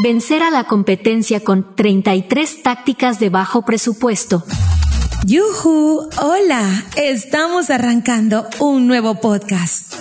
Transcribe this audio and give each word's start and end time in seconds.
Vencer 0.00 0.44
a 0.44 0.50
la 0.52 0.62
competencia 0.62 1.40
con 1.40 1.74
33 1.74 2.62
tácticas 2.62 3.18
de 3.18 3.30
bajo 3.30 3.62
presupuesto. 3.62 4.44
¡Yuhu! 5.26 6.08
Hola, 6.22 6.84
estamos 6.94 7.68
arrancando 7.68 8.46
un 8.60 8.86
nuevo 8.86 9.16
podcast. 9.16 9.92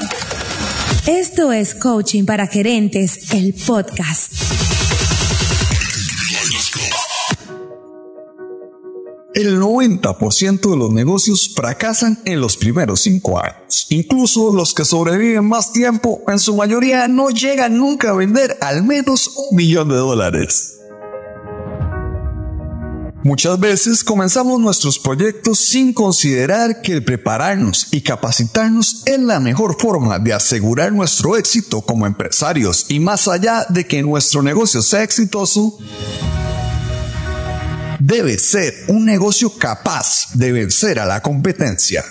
Esto 1.08 1.52
es 1.52 1.74
Coaching 1.74 2.26
para 2.26 2.46
Gerentes, 2.46 3.34
el 3.34 3.56
podcast. 3.56 4.47
El 9.38 9.60
90% 9.62 10.72
de 10.72 10.78
los 10.78 10.90
negocios 10.92 11.54
fracasan 11.56 12.20
en 12.26 12.42
los 12.42 12.58
primeros 12.58 13.02
cinco 13.02 13.40
años. 13.40 13.86
Incluso 13.92 14.52
los 14.52 14.74
que 14.74 14.84
sobreviven 14.84 15.48
más 15.48 15.72
tiempo, 15.72 16.24
en 16.28 16.40
su 16.40 16.56
mayoría 16.56 17.08
no 17.08 17.30
llegan 17.30 17.78
nunca 17.78 18.10
a 18.10 18.14
vender 18.14 18.58
al 18.62 18.84
menos 18.84 19.30
un 19.36 19.56
millón 19.56 19.90
de 19.90 19.96
dólares. 19.96 20.80
Muchas 23.24 23.60
veces 23.60 24.04
comenzamos 24.04 24.60
nuestros 24.60 24.98
proyectos 24.98 25.60
sin 25.60 25.94
considerar 25.94 26.82
que 26.82 26.94
el 26.94 27.04
prepararnos 27.04 27.90
y 27.92 28.02
capacitarnos 28.02 29.04
es 29.06 29.20
la 29.20 29.40
mejor 29.40 29.80
forma 29.80 30.18
de 30.18 30.34
asegurar 30.34 30.92
nuestro 30.94 31.38
éxito 31.38 31.82
como 31.82 32.08
empresarios 32.08 32.88
y 32.90 33.00
más 33.00 33.28
allá 33.28 33.68
de 33.70 33.86
que 33.86 34.02
nuestro 34.02 34.42
negocio 34.42 34.82
sea 34.82 35.04
exitoso, 35.04 35.78
debe 38.00 38.38
ser 38.38 38.74
un 38.88 39.06
negocio 39.06 39.58
capaz 39.58 40.30
de 40.34 40.52
vencer 40.52 41.00
a 41.00 41.06
la 41.06 41.22
competencia. 41.22 42.04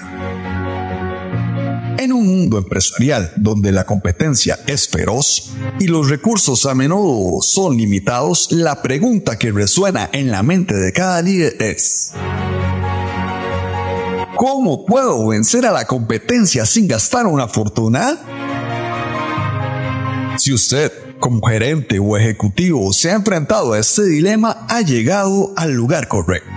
En 1.99 2.13
un 2.13 2.27
mundo 2.27 2.59
empresarial 2.59 3.33
donde 3.37 3.73
la 3.73 3.85
competencia 3.85 4.59
es 4.67 4.89
feroz 4.89 5.53
y 5.81 5.87
los 5.87 6.09
recursos 6.09 6.67
a 6.67 6.75
menudo 6.75 7.41
son 7.41 7.77
limitados, 7.77 8.49
la 8.51 8.83
pregunta 8.83 9.39
que 9.39 9.51
resuena 9.51 10.11
en 10.13 10.31
la 10.31 10.43
mente 10.43 10.75
de 10.75 10.93
cada 10.93 11.23
líder 11.23 11.57
es 11.61 12.13
¿Cómo 14.37 14.85
puedo 14.85 15.29
vencer 15.29 15.65
a 15.65 15.73
la 15.73 15.87
competencia 15.87 16.67
sin 16.67 16.87
gastar 16.87 17.27
una 17.27 17.49
fortuna? 17.49 18.19
Si 20.37 20.53
usted 20.53 21.06
como 21.27 21.45
gerente 21.45 21.99
o 21.99 22.17
ejecutivo 22.17 22.93
se 22.93 23.11
ha 23.11 23.15
enfrentado 23.15 23.73
a 23.73 23.81
este 23.81 24.05
dilema, 24.05 24.65
ha 24.69 24.81
llegado 24.83 25.53
al 25.57 25.73
lugar 25.73 26.07
correcto. 26.07 26.49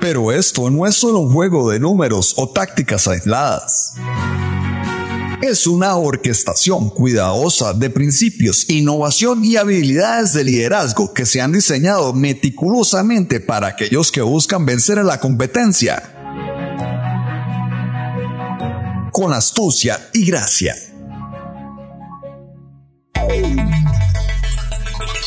Pero 0.00 0.30
esto 0.30 0.70
no 0.70 0.86
es 0.86 0.94
solo 0.94 1.18
un 1.18 1.32
juego 1.32 1.68
de 1.68 1.80
números 1.80 2.34
o 2.36 2.48
tácticas 2.48 3.08
aisladas. 3.08 3.94
Es 5.42 5.66
una 5.66 5.96
orquestación 5.96 6.88
cuidadosa 6.90 7.74
de 7.74 7.90
principios, 7.90 8.70
innovación 8.70 9.44
y 9.44 9.56
habilidades 9.56 10.34
de 10.34 10.44
liderazgo 10.44 11.12
que 11.12 11.26
se 11.26 11.40
han 11.40 11.50
diseñado 11.50 12.12
meticulosamente 12.12 13.40
para 13.40 13.66
aquellos 13.66 14.12
que 14.12 14.22
buscan 14.22 14.64
vencer 14.64 15.00
a 15.00 15.02
la 15.02 15.18
competencia. 15.18 16.00
Con 19.10 19.32
astucia 19.32 19.98
y 20.12 20.26
gracia. 20.26 20.76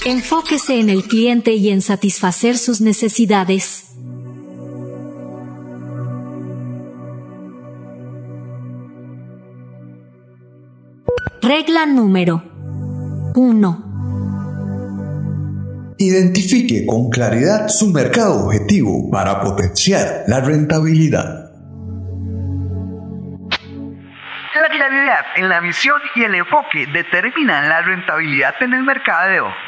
Enfóquese 0.07 0.79
en 0.79 0.91
el 0.91 1.05
cliente 1.05 1.53
y 1.53 1.71
en 1.71 1.81
satisfacer 1.81 2.59
sus 2.59 2.79
necesidades. 2.79 3.85
Regla 11.41 11.87
número 11.87 12.43
1. 13.33 15.95
Identifique 15.97 16.85
con 16.85 17.09
claridad 17.09 17.67
su 17.69 17.89
mercado 17.89 18.45
objetivo 18.45 19.09
para 19.09 19.41
potenciar 19.41 20.25
la 20.27 20.39
rentabilidad. 20.39 21.49
La 24.53 24.69
claridad 24.69 25.25
en 25.35 25.49
la 25.49 25.61
visión 25.61 25.99
y 26.15 26.25
el 26.25 26.35
enfoque 26.35 26.85
determinan 26.93 27.69
la 27.69 27.81
rentabilidad 27.81 28.53
en 28.61 28.73
el 28.73 28.83
mercadeo. 28.83 29.64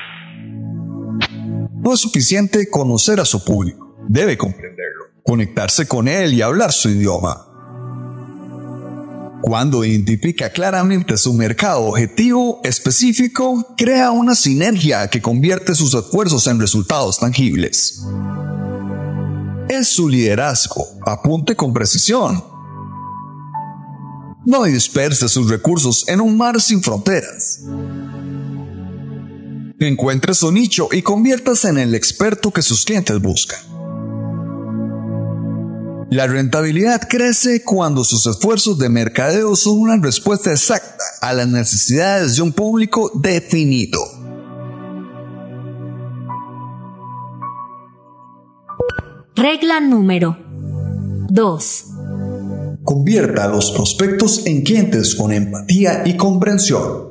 No 1.87 1.93
es 1.93 2.01
suficiente 2.01 2.69
conocer 2.69 3.21
a 3.21 3.23
su 3.23 3.45
público, 3.45 3.95
debe 4.09 4.37
comprenderlo, 4.37 5.05
conectarse 5.23 5.87
con 5.87 6.09
él 6.09 6.33
y 6.33 6.41
hablar 6.41 6.73
su 6.73 6.89
idioma. 6.89 7.47
Cuando 9.41 9.85
identifica 9.85 10.49
claramente 10.49 11.15
su 11.15 11.33
mercado 11.33 11.85
objetivo 11.85 12.59
específico, 12.65 13.73
crea 13.77 14.11
una 14.11 14.35
sinergia 14.35 15.07
que 15.07 15.21
convierte 15.21 15.75
sus 15.75 15.93
esfuerzos 15.93 16.45
en 16.47 16.59
resultados 16.59 17.19
tangibles. 17.19 18.03
Es 19.69 19.87
su 19.87 20.09
liderazgo, 20.09 20.85
apunte 21.05 21.55
con 21.55 21.71
precisión. 21.71 22.43
No 24.45 24.63
disperse 24.65 25.29
sus 25.29 25.49
recursos 25.49 26.05
en 26.09 26.19
un 26.19 26.35
mar 26.35 26.59
sin 26.59 26.83
fronteras. 26.83 27.61
Encuentre 29.79 30.33
su 30.33 30.51
nicho 30.51 30.89
y 30.91 31.03
conviértase 31.03 31.69
en 31.69 31.77
el 31.77 31.93
experto 31.93 32.51
que 32.51 32.63
sus 32.63 32.83
clientes 32.83 33.21
buscan. 33.21 33.59
La 36.09 36.25
rentabilidad 36.25 37.01
crece 37.07 37.63
cuando 37.63 38.03
sus 38.03 38.25
esfuerzos 38.25 38.79
de 38.79 38.89
mercadeo 38.89 39.55
son 39.55 39.79
una 39.79 39.97
respuesta 39.97 40.51
exacta 40.51 41.03
a 41.21 41.33
las 41.33 41.47
necesidades 41.47 42.37
de 42.37 42.41
un 42.41 42.53
público 42.53 43.11
definido. 43.13 43.99
Regla 49.35 49.79
número 49.79 50.37
2. 51.29 51.83
Convierta 52.83 53.43
a 53.43 53.47
los 53.49 53.71
prospectos 53.71 54.47
en 54.47 54.63
clientes 54.63 55.13
con 55.13 55.31
empatía 55.31 56.01
y 56.05 56.17
comprensión. 56.17 57.06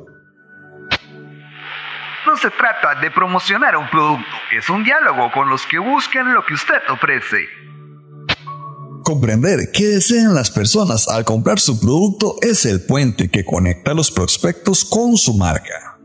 No 2.37 2.43
se 2.43 2.55
trata 2.55 3.01
de 3.01 3.09
promocionar 3.09 3.75
un 3.77 3.89
producto, 3.89 4.29
es 4.55 4.69
un 4.69 4.83
diálogo 4.83 5.31
con 5.33 5.49
los 5.49 5.65
que 5.65 5.79
buscan 5.79 6.35
lo 6.35 6.45
que 6.45 6.53
usted 6.53 6.75
ofrece. 6.87 7.47
Comprender 9.03 9.71
qué 9.73 9.87
desean 9.87 10.35
las 10.35 10.51
personas 10.51 11.07
al 11.07 11.25
comprar 11.25 11.59
su 11.59 11.79
producto 11.79 12.35
es 12.41 12.67
el 12.67 12.85
puente 12.85 13.31
que 13.31 13.43
conecta 13.43 13.89
a 13.89 13.93
los 13.95 14.11
prospectos 14.11 14.85
con 14.85 15.17
su 15.17 15.33
marca. 15.33 15.97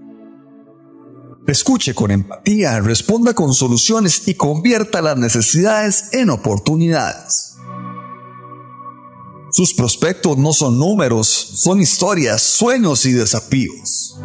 Escuche 1.47 1.93
con 1.95 2.11
empatía, 2.11 2.81
responda 2.81 3.35
con 3.35 3.53
soluciones 3.53 4.27
y 4.27 4.35
convierta 4.35 5.03
las 5.03 5.19
necesidades 5.19 6.15
en 6.15 6.31
oportunidades. 6.31 7.59
Sus 9.51 9.75
prospectos 9.75 10.39
no 10.39 10.55
son 10.55 10.79
números, 10.79 11.27
son 11.29 11.83
historias, 11.83 12.41
sueños 12.41 13.05
y 13.05 13.13
desafíos. 13.13 14.17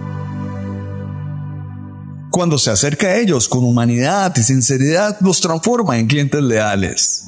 Cuando 2.38 2.60
se 2.60 2.70
acerca 2.70 3.08
a 3.08 3.16
ellos 3.16 3.50
con 3.50 3.64
humanidad 3.64 4.32
y 4.38 4.44
sinceridad, 4.44 5.18
los 5.22 5.42
transforma 5.42 5.98
en 5.98 6.06
clientes 6.06 6.40
leales. 6.40 7.26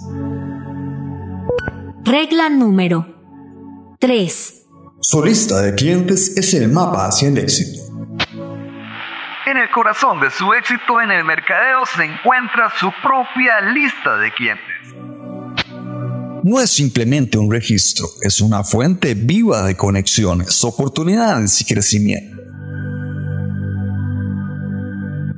Regla 2.04 2.48
número 2.48 3.08
3. 3.98 4.54
Su 5.02 5.26
lista 5.26 5.62
de 5.62 5.74
clientes 5.74 6.38
es 6.38 6.54
el 6.54 6.70
mapa 6.70 7.08
hacia 7.08 7.30
el 7.30 7.40
éxito. 7.40 7.82
En 9.48 9.58
el 9.58 9.72
corazón 9.74 10.22
de 10.22 10.30
su 10.30 10.54
éxito 10.54 11.02
en 11.02 11.10
el 11.10 11.24
mercadeo 11.24 11.88
se 11.88 12.04
encuentra 12.04 12.72
su 12.80 12.92
propia 13.02 13.62
lista 13.74 14.16
de 14.18 14.32
clientes. 14.32 14.94
No 16.44 16.62
es 16.62 16.70
simplemente 16.70 17.40
un 17.40 17.52
registro, 17.52 18.06
es 18.22 18.42
una 18.42 18.64
fuente 18.64 19.16
viva 19.16 19.64
de 19.64 19.76
conexiones, 19.76 20.64
oportunidades 20.64 21.60
y 21.62 21.66
crecimiento. 21.66 22.49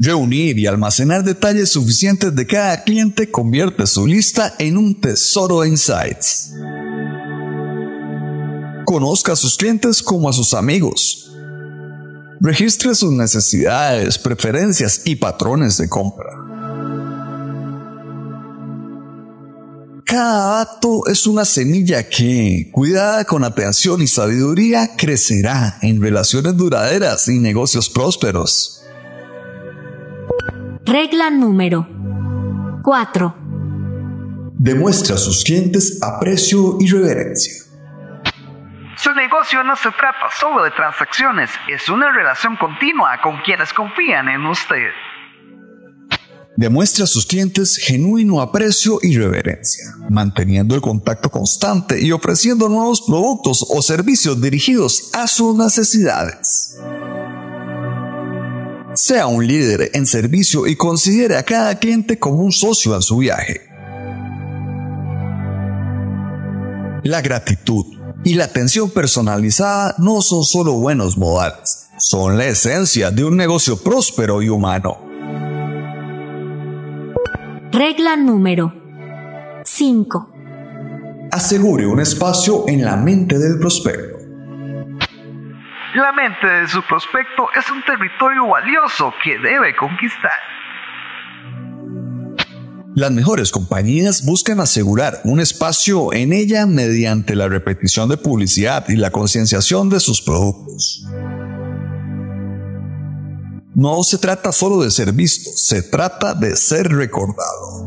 Reunir 0.04 0.58
y 0.58 0.66
almacenar 0.66 1.24
detalles 1.24 1.74
suficientes 1.74 2.36
de 2.36 2.48
cada 2.48 2.84
cliente 2.84 3.30
convierte 3.30 3.86
su 3.86 4.08
lista 4.08 4.56
en 4.58 4.76
un 4.76 5.00
tesoro 5.00 5.62
de 5.62 5.70
insights. 5.70 6.54
Conozca 8.84 9.34
a 9.34 9.36
sus 9.36 9.58
clientes 9.58 10.02
como 10.02 10.28
a 10.28 10.34
sus 10.34 10.56
amigos. 10.56 11.32
Registre 12.40 12.96
sus 12.96 13.12
necesidades, 13.12 14.18
preferencias 14.18 15.04
y 15.06 15.18
patrones 15.18 15.78
de 15.78 15.88
compra. 15.88 16.32
Cada 20.04 20.66
dato 20.66 21.06
es 21.06 21.28
una 21.28 21.46
semilla 21.46 22.10
que, 22.10 22.72
cuidada 22.72 23.24
con 23.26 23.44
atención 23.44 24.02
y 24.02 24.08
sabiduría, 24.08 24.96
crecerá 24.98 25.78
en 25.84 26.02
relaciones 26.02 26.58
duraderas 26.58 27.28
y 27.28 27.38
negocios 27.38 27.88
prósperos. 27.88 28.81
Regla 30.86 31.30
número 31.30 31.88
4. 32.84 33.36
Demuestra 34.58 35.16
a 35.16 35.18
sus 35.18 35.44
clientes 35.44 36.02
aprecio 36.02 36.78
y 36.80 36.88
reverencia. 36.88 37.54
Su 38.98 39.14
negocio 39.14 39.64
no 39.64 39.76
se 39.76 39.90
trata 39.92 40.30
solo 40.40 40.64
de 40.64 40.72
transacciones, 40.72 41.52
es 41.70 41.88
una 41.88 42.12
relación 42.12 42.58
continua 42.58 43.20
con 43.22 43.42
quienes 43.42 43.72
confían 43.74 44.28
en 44.30 44.46
usted. 44.48 44.90
Demuestre 46.58 47.04
a 47.04 47.08
sus 47.08 47.28
clientes 47.28 47.78
genuino 47.78 48.42
aprecio 48.42 48.98
y 49.04 49.18
reverencia, 49.18 49.86
manteniendo 50.10 50.74
el 50.74 50.82
contacto 50.82 51.30
constante 51.30 52.02
y 52.02 52.12
ofreciendo 52.12 52.68
nuevos 52.70 53.02
productos 53.02 53.66
o 53.70 53.82
servicios 53.84 54.42
dirigidos 54.42 55.12
a 55.14 55.28
sus 55.28 55.56
necesidades. 55.56 56.78
Sea 59.04 59.26
un 59.26 59.48
líder 59.48 59.90
en 59.96 60.06
servicio 60.06 60.68
y 60.68 60.76
considere 60.76 61.36
a 61.36 61.42
cada 61.42 61.80
cliente 61.80 62.20
como 62.20 62.36
un 62.36 62.52
socio 62.52 62.94
en 62.94 63.02
su 63.02 63.18
viaje. 63.18 63.62
La 67.02 67.20
gratitud 67.24 67.84
y 68.24 68.36
la 68.36 68.44
atención 68.44 68.92
personalizada 68.92 69.96
no 69.98 70.22
son 70.22 70.44
solo 70.44 70.74
buenos 70.74 71.18
modales, 71.18 71.88
son 71.98 72.38
la 72.38 72.46
esencia 72.46 73.10
de 73.10 73.26
un 73.26 73.38
negocio 73.38 73.82
próspero 73.82 74.40
y 74.44 74.50
humano. 74.50 75.00
Regla 77.72 78.16
número 78.18 78.72
5. 79.66 80.30
Asegure 81.32 81.88
un 81.88 82.02
espacio 82.02 82.66
en 82.68 82.86
la 82.86 82.98
mente 82.98 83.40
del 83.40 83.58
prospecto. 83.58 84.11
La 85.94 86.14
mente 86.14 86.48
de 86.48 86.68
su 86.70 86.82
prospecto 86.84 87.50
es 87.54 87.70
un 87.70 87.84
territorio 87.84 88.48
valioso 88.48 89.14
que 89.22 89.38
debe 89.38 89.76
conquistar. 89.76 90.32
Las 92.96 93.12
mejores 93.12 93.52
compañías 93.52 94.24
buscan 94.26 94.62
asegurar 94.62 95.20
un 95.26 95.42
espacio 95.42 96.14
en 96.14 96.32
ella 96.32 96.66
mediante 96.66 97.36
la 97.36 97.50
repetición 97.50 98.08
de 98.08 98.16
publicidad 98.16 98.88
y 98.88 98.96
la 98.96 99.12
concienciación 99.12 99.90
de 99.90 100.00
sus 100.00 100.22
productos. 100.22 101.06
No 103.76 104.04
se 104.04 104.18
trata 104.18 104.54
solo 104.54 104.82
de 104.84 104.92
ser 104.92 105.12
visto, 105.12 105.50
se 105.56 105.84
trata 105.84 106.34
de 106.34 106.56
ser 106.56 106.88
recordado. 106.88 107.86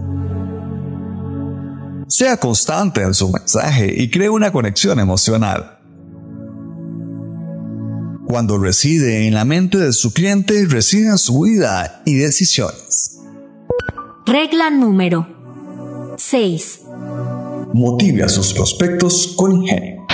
Sea 2.06 2.36
constante 2.36 3.00
en 3.00 3.14
su 3.14 3.30
mensaje 3.30 3.94
y 3.96 4.10
cree 4.10 4.28
una 4.28 4.52
conexión 4.52 5.00
emocional. 5.00 5.73
Cuando 8.34 8.58
reside 8.58 9.28
en 9.28 9.34
la 9.34 9.44
mente 9.44 9.78
de 9.78 9.92
su 9.92 10.12
cliente, 10.12 10.66
reside 10.68 11.06
en 11.06 11.18
su 11.18 11.42
vida 11.42 12.02
y 12.04 12.16
decisiones. 12.16 13.20
Regla 14.26 14.70
número 14.70 16.16
6. 16.18 16.80
Motive 17.72 18.24
a 18.24 18.28
sus 18.28 18.52
prospectos 18.52 19.34
con 19.36 19.52
ingenio. 19.52 20.04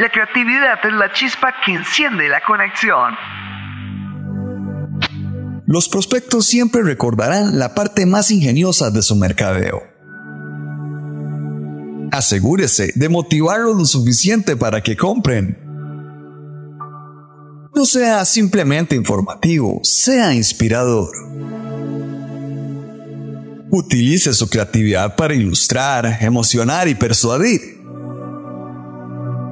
La 0.00 0.10
creatividad 0.10 0.80
es 0.82 0.92
la 0.94 1.12
chispa 1.12 1.54
que 1.64 1.72
enciende 1.72 2.28
la 2.28 2.40
conexión. 2.44 3.14
Los 5.64 5.88
prospectos 5.88 6.46
siempre 6.46 6.82
recordarán 6.82 7.60
la 7.60 7.76
parte 7.76 8.06
más 8.06 8.32
ingeniosa 8.32 8.90
de 8.90 9.02
su 9.02 9.14
mercadeo. 9.14 9.84
Asegúrese 12.10 12.90
de 12.96 13.08
motivarlos 13.08 13.76
lo 13.76 13.84
suficiente 13.84 14.56
para 14.56 14.82
que 14.82 14.96
compren. 14.96 15.61
No 17.74 17.86
sea 17.86 18.24
simplemente 18.26 18.94
informativo, 18.94 19.80
sea 19.82 20.34
inspirador. 20.34 21.08
Utilice 23.70 24.34
su 24.34 24.50
creatividad 24.50 25.16
para 25.16 25.34
ilustrar, 25.34 26.18
emocionar 26.20 26.86
y 26.88 26.94
persuadir. 26.94 27.80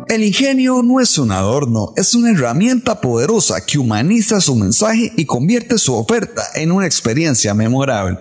El 0.06 0.22
ingenio 0.22 0.82
no 0.82 1.00
es 1.00 1.16
un 1.16 1.32
adorno, 1.32 1.94
es 1.96 2.14
una 2.14 2.32
herramienta 2.32 3.00
poderosa 3.00 3.64
que 3.64 3.78
humaniza 3.78 4.42
su 4.42 4.54
mensaje 4.54 5.12
y 5.16 5.24
convierte 5.24 5.78
su 5.78 5.94
oferta 5.94 6.42
en 6.54 6.72
una 6.72 6.84
experiencia 6.84 7.54
memorable. 7.54 8.18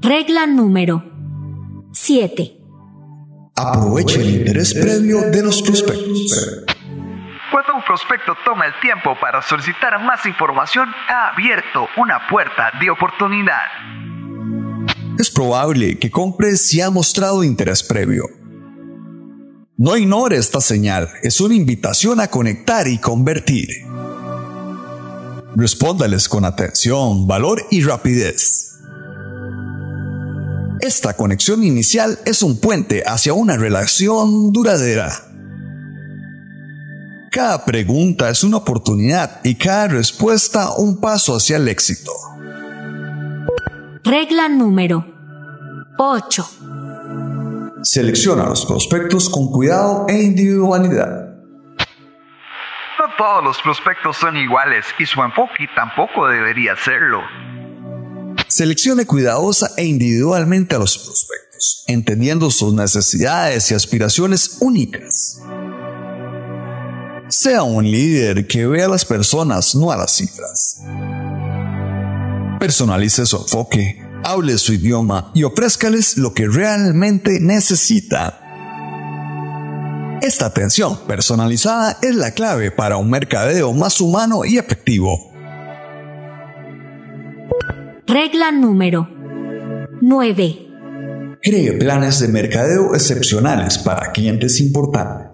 Regla 0.00 0.46
número 0.46 1.04
7. 1.92 2.56
Aproveche 3.56 4.22
el 4.22 4.30
interés 4.36 4.72
previo 4.72 5.20
de 5.30 5.42
los 5.42 5.60
prospectos. 5.60 6.64
Prospecto 7.88 8.34
toma 8.44 8.66
el 8.66 8.78
tiempo 8.82 9.16
para 9.18 9.40
solicitar 9.40 9.98
más 10.04 10.26
información, 10.26 10.90
ha 11.08 11.28
abierto 11.28 11.88
una 11.96 12.28
puerta 12.28 12.70
de 12.78 12.90
oportunidad. 12.90 13.64
Es 15.18 15.30
probable 15.30 15.98
que 15.98 16.10
compre 16.10 16.58
si 16.58 16.82
ha 16.82 16.90
mostrado 16.90 17.42
interés 17.42 17.82
previo. 17.82 18.24
No 19.78 19.96
ignore 19.96 20.36
esta 20.36 20.60
señal, 20.60 21.08
es 21.22 21.40
una 21.40 21.54
invitación 21.54 22.20
a 22.20 22.28
conectar 22.28 22.86
y 22.88 22.98
convertir. 22.98 23.68
Respóndales 25.56 26.28
con 26.28 26.44
atención, 26.44 27.26
valor 27.26 27.62
y 27.70 27.82
rapidez. 27.82 28.80
Esta 30.82 31.16
conexión 31.16 31.64
inicial 31.64 32.18
es 32.26 32.42
un 32.42 32.60
puente 32.60 33.02
hacia 33.06 33.32
una 33.32 33.56
relación 33.56 34.52
duradera. 34.52 35.27
Cada 37.30 37.64
pregunta 37.64 38.30
es 38.30 38.42
una 38.42 38.56
oportunidad 38.56 39.40
y 39.44 39.54
cada 39.56 39.88
respuesta 39.88 40.72
un 40.76 41.00
paso 41.00 41.36
hacia 41.36 41.56
el 41.56 41.68
éxito. 41.68 42.12
Regla 44.02 44.48
número 44.48 45.04
8. 45.98 46.50
Selecciona 47.82 48.46
los 48.46 48.64
prospectos 48.64 49.28
con 49.28 49.50
cuidado 49.50 50.06
e 50.08 50.22
individualidad. 50.22 51.36
No 52.98 53.04
todos 53.16 53.44
los 53.44 53.60
prospectos 53.60 54.16
son 54.16 54.36
iguales 54.36 54.86
y 54.98 55.04
su 55.04 55.22
enfoque 55.22 55.68
tampoco 55.74 56.26
debería 56.28 56.74
serlo. 56.76 57.20
Seleccione 58.48 59.04
cuidadosa 59.06 59.70
e 59.76 59.84
individualmente 59.84 60.74
a 60.74 60.78
los 60.78 60.96
prospectos, 60.96 61.84
entendiendo 61.86 62.50
sus 62.50 62.72
necesidades 62.72 63.70
y 63.70 63.74
aspiraciones 63.74 64.56
únicas. 64.60 65.40
Sea 67.28 67.62
un 67.62 67.84
líder 67.84 68.46
que 68.46 68.66
vea 68.66 68.86
a 68.86 68.88
las 68.88 69.04
personas, 69.04 69.74
no 69.74 69.92
a 69.92 69.98
las 69.98 70.16
cifras. 70.16 70.80
Personalice 72.58 73.26
su 73.26 73.36
enfoque, 73.36 74.02
hable 74.24 74.56
su 74.56 74.72
idioma 74.72 75.30
y 75.34 75.44
ofrézcales 75.44 76.16
lo 76.16 76.32
que 76.32 76.46
realmente 76.48 77.38
necesita. 77.38 78.40
Esta 80.22 80.46
atención 80.46 81.06
personalizada 81.06 81.98
es 82.00 82.14
la 82.14 82.32
clave 82.32 82.70
para 82.70 82.96
un 82.96 83.10
mercadeo 83.10 83.74
más 83.74 84.00
humano 84.00 84.46
y 84.46 84.56
efectivo. 84.56 85.30
Regla 88.06 88.52
número 88.52 89.06
9. 90.00 90.68
Cree 91.42 91.72
planes 91.72 92.20
de 92.20 92.28
mercadeo 92.28 92.94
excepcionales 92.94 93.78
para 93.78 94.12
clientes 94.12 94.60
importantes. 94.60 95.27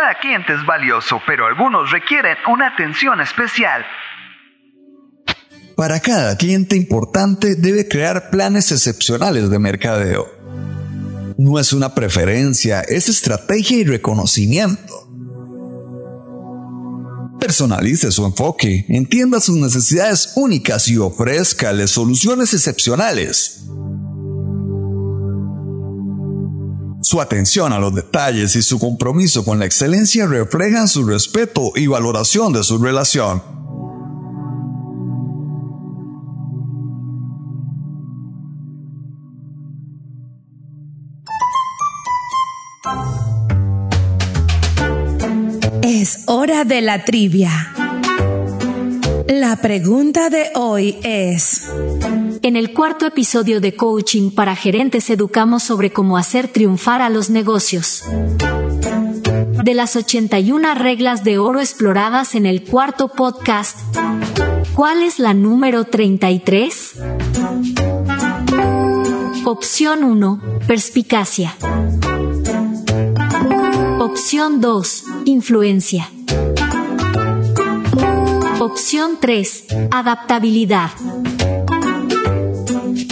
Cada 0.00 0.14
cliente 0.14 0.54
es 0.54 0.64
valioso, 0.64 1.20
pero 1.26 1.46
algunos 1.46 1.90
requieren 1.90 2.34
una 2.50 2.68
atención 2.68 3.20
especial. 3.20 3.84
Para 5.76 6.00
cada 6.00 6.38
cliente 6.38 6.74
importante 6.74 7.54
debe 7.54 7.86
crear 7.86 8.30
planes 8.30 8.72
excepcionales 8.72 9.50
de 9.50 9.58
mercadeo. 9.58 10.26
No 11.36 11.58
es 11.58 11.74
una 11.74 11.94
preferencia, 11.94 12.80
es 12.80 13.10
estrategia 13.10 13.76
y 13.76 13.84
reconocimiento. 13.84 15.06
Personalice 17.38 18.10
su 18.10 18.24
enfoque, 18.24 18.86
entienda 18.88 19.38
sus 19.38 19.56
necesidades 19.56 20.32
únicas 20.34 20.88
y 20.88 20.96
ofrézcale 20.96 21.86
soluciones 21.86 22.54
excepcionales. 22.54 23.66
Su 27.02 27.20
atención 27.20 27.72
a 27.72 27.78
los 27.78 27.94
detalles 27.94 28.54
y 28.56 28.62
su 28.62 28.78
compromiso 28.78 29.44
con 29.44 29.58
la 29.58 29.64
excelencia 29.64 30.26
reflejan 30.26 30.86
su 30.86 31.06
respeto 31.06 31.72
y 31.74 31.86
valoración 31.86 32.52
de 32.52 32.62
su 32.62 32.78
relación. 32.78 33.42
Es 45.82 46.24
hora 46.26 46.64
de 46.64 46.82
la 46.82 47.04
trivia. 47.04 47.50
La 49.26 49.56
pregunta 49.56 50.28
de 50.28 50.50
hoy 50.54 50.98
es... 51.02 51.62
En 52.42 52.56
el 52.56 52.72
cuarto 52.72 53.06
episodio 53.06 53.60
de 53.60 53.76
Coaching 53.76 54.30
para 54.30 54.56
Gerentes 54.56 55.10
educamos 55.10 55.62
sobre 55.62 55.92
cómo 55.92 56.16
hacer 56.16 56.48
triunfar 56.48 57.02
a 57.02 57.10
los 57.10 57.28
negocios. 57.28 58.04
De 59.62 59.74
las 59.74 59.94
81 59.94 60.74
reglas 60.74 61.22
de 61.22 61.36
oro 61.36 61.60
exploradas 61.60 62.34
en 62.34 62.46
el 62.46 62.64
cuarto 62.64 63.08
podcast, 63.08 63.78
¿cuál 64.74 65.02
es 65.02 65.18
la 65.18 65.34
número 65.34 65.84
33? 65.84 66.94
Opción 69.44 70.04
1. 70.04 70.40
Perspicacia. 70.66 71.54
Opción 73.98 74.62
2. 74.62 75.04
Influencia. 75.26 76.10
Opción 78.60 79.18
3. 79.20 79.66
Adaptabilidad. 79.90 80.90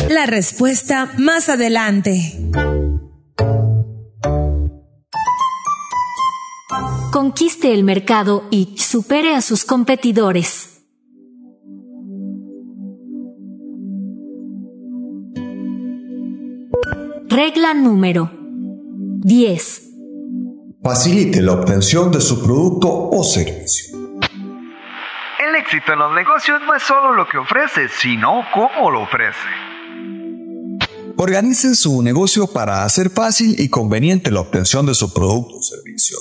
La 0.09 0.25
respuesta 0.25 1.11
más 1.19 1.51
adelante. 1.51 2.33
Conquiste 7.13 7.75
el 7.75 7.85
mercado 7.85 8.45
y 8.51 8.79
supere 8.79 9.35
a 9.35 9.43
sus 9.43 9.67
competidores. 9.67 10.83
Regla 17.29 17.75
número 17.75 18.31
10. 18.33 19.83
Facilite 20.83 21.43
la 21.43 21.53
obtención 21.53 22.11
de 22.13 22.23
su 22.23 22.43
producto 22.43 22.89
o 23.11 23.23
servicio. 23.23 23.99
El 25.39 25.55
éxito 25.57 25.93
en 25.93 25.99
los 25.99 26.15
negocios 26.15 26.63
no 26.67 26.75
es 26.75 26.83
solo 26.83 27.13
lo 27.13 27.29
que 27.29 27.37
ofrece, 27.37 27.89
sino 27.91 28.43
cómo 28.55 28.91
lo 28.91 29.03
ofrece. 29.03 29.68
Organice 31.21 31.75
su 31.75 32.01
negocio 32.01 32.47
para 32.47 32.85
hacer 32.85 33.11
fácil 33.11 33.59
y 33.59 33.69
conveniente 33.69 34.31
la 34.31 34.41
obtención 34.41 34.87
de 34.87 34.95
su 34.95 35.13
producto 35.13 35.57
o 35.57 35.63
servicio. 35.65 36.17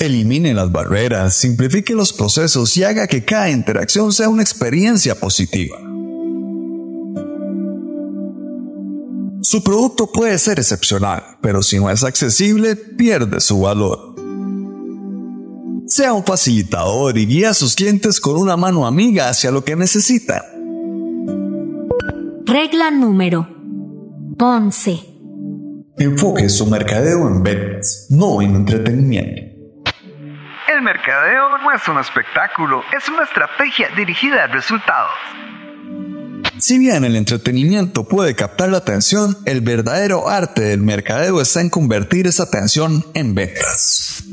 Elimine 0.00 0.54
las 0.54 0.72
barreras, 0.72 1.36
simplifique 1.36 1.94
los 1.94 2.12
procesos 2.12 2.76
y 2.76 2.82
haga 2.82 3.06
que 3.06 3.24
cada 3.24 3.48
interacción 3.48 4.12
sea 4.12 4.28
una 4.28 4.42
experiencia 4.42 5.14
positiva. 5.14 5.78
Su 9.42 9.62
producto 9.62 10.10
puede 10.10 10.36
ser 10.38 10.58
excepcional, 10.58 11.22
pero 11.40 11.62
si 11.62 11.78
no 11.78 11.90
es 11.90 12.02
accesible, 12.02 12.74
pierde 12.74 13.40
su 13.40 13.60
valor. 13.60 14.16
Sea 15.86 16.12
un 16.12 16.24
facilitador 16.24 17.16
y 17.16 17.26
guíe 17.26 17.46
a 17.46 17.54
sus 17.54 17.76
clientes 17.76 18.20
con 18.20 18.36
una 18.36 18.56
mano 18.56 18.84
amiga 18.84 19.28
hacia 19.28 19.52
lo 19.52 19.64
que 19.64 19.76
necesitan. 19.76 20.57
Regla 22.48 22.90
número 22.90 23.46
11. 24.38 25.04
Enfoque 25.98 26.48
su 26.48 26.64
mercadeo 26.66 27.28
en 27.28 27.42
ventas, 27.42 28.06
no 28.08 28.40
en 28.40 28.56
entretenimiento. 28.56 29.42
El 30.66 30.80
mercadeo 30.80 31.58
no 31.58 31.70
es 31.72 31.86
un 31.86 31.98
espectáculo, 31.98 32.80
es 32.96 33.06
una 33.10 33.24
estrategia 33.24 33.90
dirigida 33.94 34.44
a 34.44 34.46
resultados. 34.46 35.10
Si 36.56 36.78
bien 36.78 37.04
el 37.04 37.16
entretenimiento 37.16 38.04
puede 38.04 38.34
captar 38.34 38.70
la 38.70 38.78
atención, 38.78 39.36
el 39.44 39.60
verdadero 39.60 40.30
arte 40.30 40.62
del 40.62 40.80
mercadeo 40.80 41.42
está 41.42 41.60
en 41.60 41.68
convertir 41.68 42.26
esa 42.26 42.44
atención 42.44 43.04
en 43.12 43.34
ventas. 43.34 44.24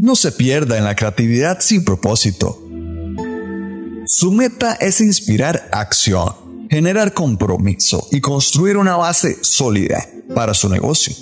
No 0.00 0.16
se 0.16 0.32
pierda 0.32 0.76
en 0.76 0.82
la 0.82 0.96
creatividad 0.96 1.60
sin 1.60 1.84
propósito. 1.84 2.64
Su 4.10 4.32
meta 4.32 4.72
es 4.72 5.02
inspirar 5.02 5.68
acción, 5.70 6.47
generar 6.68 7.14
compromiso 7.14 8.06
y 8.10 8.20
construir 8.20 8.76
una 8.76 8.96
base 8.96 9.38
sólida 9.42 10.04
para 10.34 10.54
su 10.54 10.68
negocio. 10.68 11.14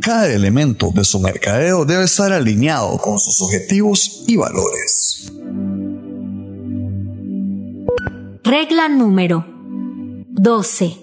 Cada 0.00 0.32
elemento 0.32 0.90
de 0.94 1.04
su 1.04 1.20
mercadeo 1.20 1.84
debe 1.84 2.04
estar 2.04 2.32
alineado 2.32 2.96
con 2.98 3.18
sus 3.18 3.42
objetivos 3.42 4.24
y 4.26 4.36
valores. 4.36 5.32
Regla 8.44 8.88
número 8.88 9.44
12. 10.28 10.96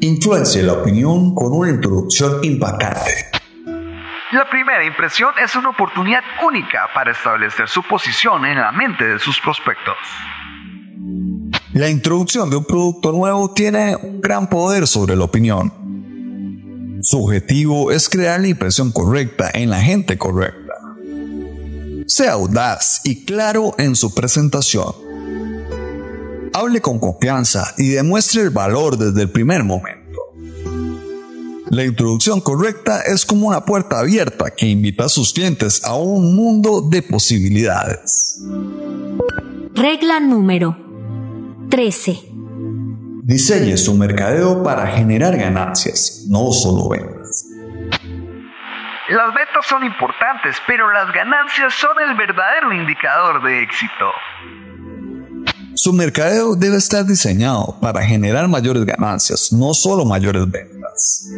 Influencia 0.00 0.62
la 0.62 0.74
opinión 0.74 1.34
con 1.34 1.52
una 1.52 1.70
introducción 1.70 2.44
impactante. 2.44 3.43
La 4.34 4.50
primera 4.50 4.84
impresión 4.84 5.30
es 5.40 5.54
una 5.54 5.68
oportunidad 5.68 6.24
única 6.44 6.88
para 6.92 7.12
establecer 7.12 7.68
su 7.68 7.84
posición 7.84 8.44
en 8.44 8.58
la 8.58 8.72
mente 8.72 9.06
de 9.06 9.20
sus 9.20 9.40
prospectos. 9.40 9.94
La 11.72 11.88
introducción 11.88 12.50
de 12.50 12.56
un 12.56 12.64
producto 12.64 13.12
nuevo 13.12 13.54
tiene 13.54 13.94
un 13.94 14.20
gran 14.20 14.48
poder 14.48 14.88
sobre 14.88 15.14
la 15.14 15.22
opinión. 15.22 15.72
Su 17.00 17.22
objetivo 17.22 17.92
es 17.92 18.08
crear 18.08 18.40
la 18.40 18.48
impresión 18.48 18.90
correcta 18.90 19.52
en 19.54 19.70
la 19.70 19.80
gente 19.80 20.18
correcta. 20.18 20.74
Sea 22.08 22.32
audaz 22.32 23.02
y 23.04 23.24
claro 23.24 23.76
en 23.78 23.94
su 23.94 24.12
presentación. 24.16 24.92
Hable 26.52 26.80
con 26.80 26.98
confianza 26.98 27.72
y 27.78 27.90
demuestre 27.90 28.42
el 28.42 28.50
valor 28.50 28.98
desde 28.98 29.22
el 29.22 29.30
primer 29.30 29.62
momento. 29.62 30.03
La 31.70 31.84
introducción 31.84 32.40
correcta 32.40 33.00
es 33.02 33.24
como 33.24 33.48
una 33.48 33.64
puerta 33.64 33.98
abierta 33.98 34.50
que 34.50 34.66
invita 34.66 35.06
a 35.06 35.08
sus 35.08 35.32
clientes 35.32 35.82
a 35.84 35.94
un 35.94 36.36
mundo 36.36 36.82
de 36.82 37.02
posibilidades. 37.02 38.38
Regla 39.74 40.20
número 40.20 40.76
13. 41.70 42.20
Diseñe 43.22 43.76
su 43.78 43.94
mercadeo 43.94 44.62
para 44.62 44.86
generar 44.86 45.36
ganancias, 45.36 46.26
no 46.28 46.52
solo 46.52 46.90
ventas. 46.90 47.46
Las 49.08 49.34
ventas 49.34 49.66
son 49.66 49.84
importantes, 49.84 50.56
pero 50.66 50.92
las 50.92 51.12
ganancias 51.12 51.74
son 51.74 51.90
el 52.08 52.16
verdadero 52.16 52.72
indicador 52.72 53.42
de 53.42 53.62
éxito. 53.62 54.10
Su 55.74 55.92
mercadeo 55.92 56.54
debe 56.54 56.76
estar 56.76 57.04
diseñado 57.04 57.76
para 57.80 58.02
generar 58.02 58.46
mayores 58.48 58.84
ganancias, 58.84 59.52
no 59.52 59.74
solo 59.74 60.04
mayores 60.04 60.48
ventas. 60.48 61.28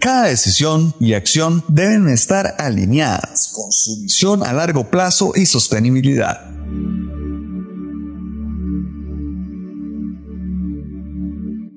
Cada 0.00 0.28
decisión 0.28 0.94
y 0.98 1.12
acción 1.12 1.62
deben 1.68 2.08
estar 2.08 2.54
alineadas 2.58 3.52
con 3.54 3.70
su 3.70 4.00
visión 4.00 4.42
a 4.42 4.54
largo 4.54 4.88
plazo 4.88 5.32
y 5.34 5.44
sostenibilidad. 5.44 6.40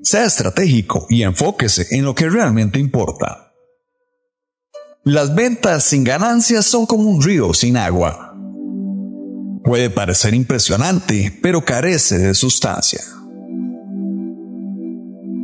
Sea 0.04 0.26
estratégico 0.26 1.06
y 1.10 1.24
enfóquese 1.24 1.88
en 1.92 2.06
lo 2.06 2.16
que 2.16 2.30
realmente 2.30 2.80
importa. 2.80 3.52
Las 5.04 5.36
ventas 5.36 5.84
sin 5.84 6.06
ganancias 6.06 6.66
son 6.66 6.86
como 6.86 7.10
un 7.10 7.22
río 7.22 7.54
sin 7.54 7.76
agua. 7.76 8.34
Puede 9.66 9.90
parecer 9.90 10.34
impresionante, 10.34 11.38
pero 11.42 11.66
carece 11.66 12.20
de 12.20 12.34
sustancia. 12.34 13.02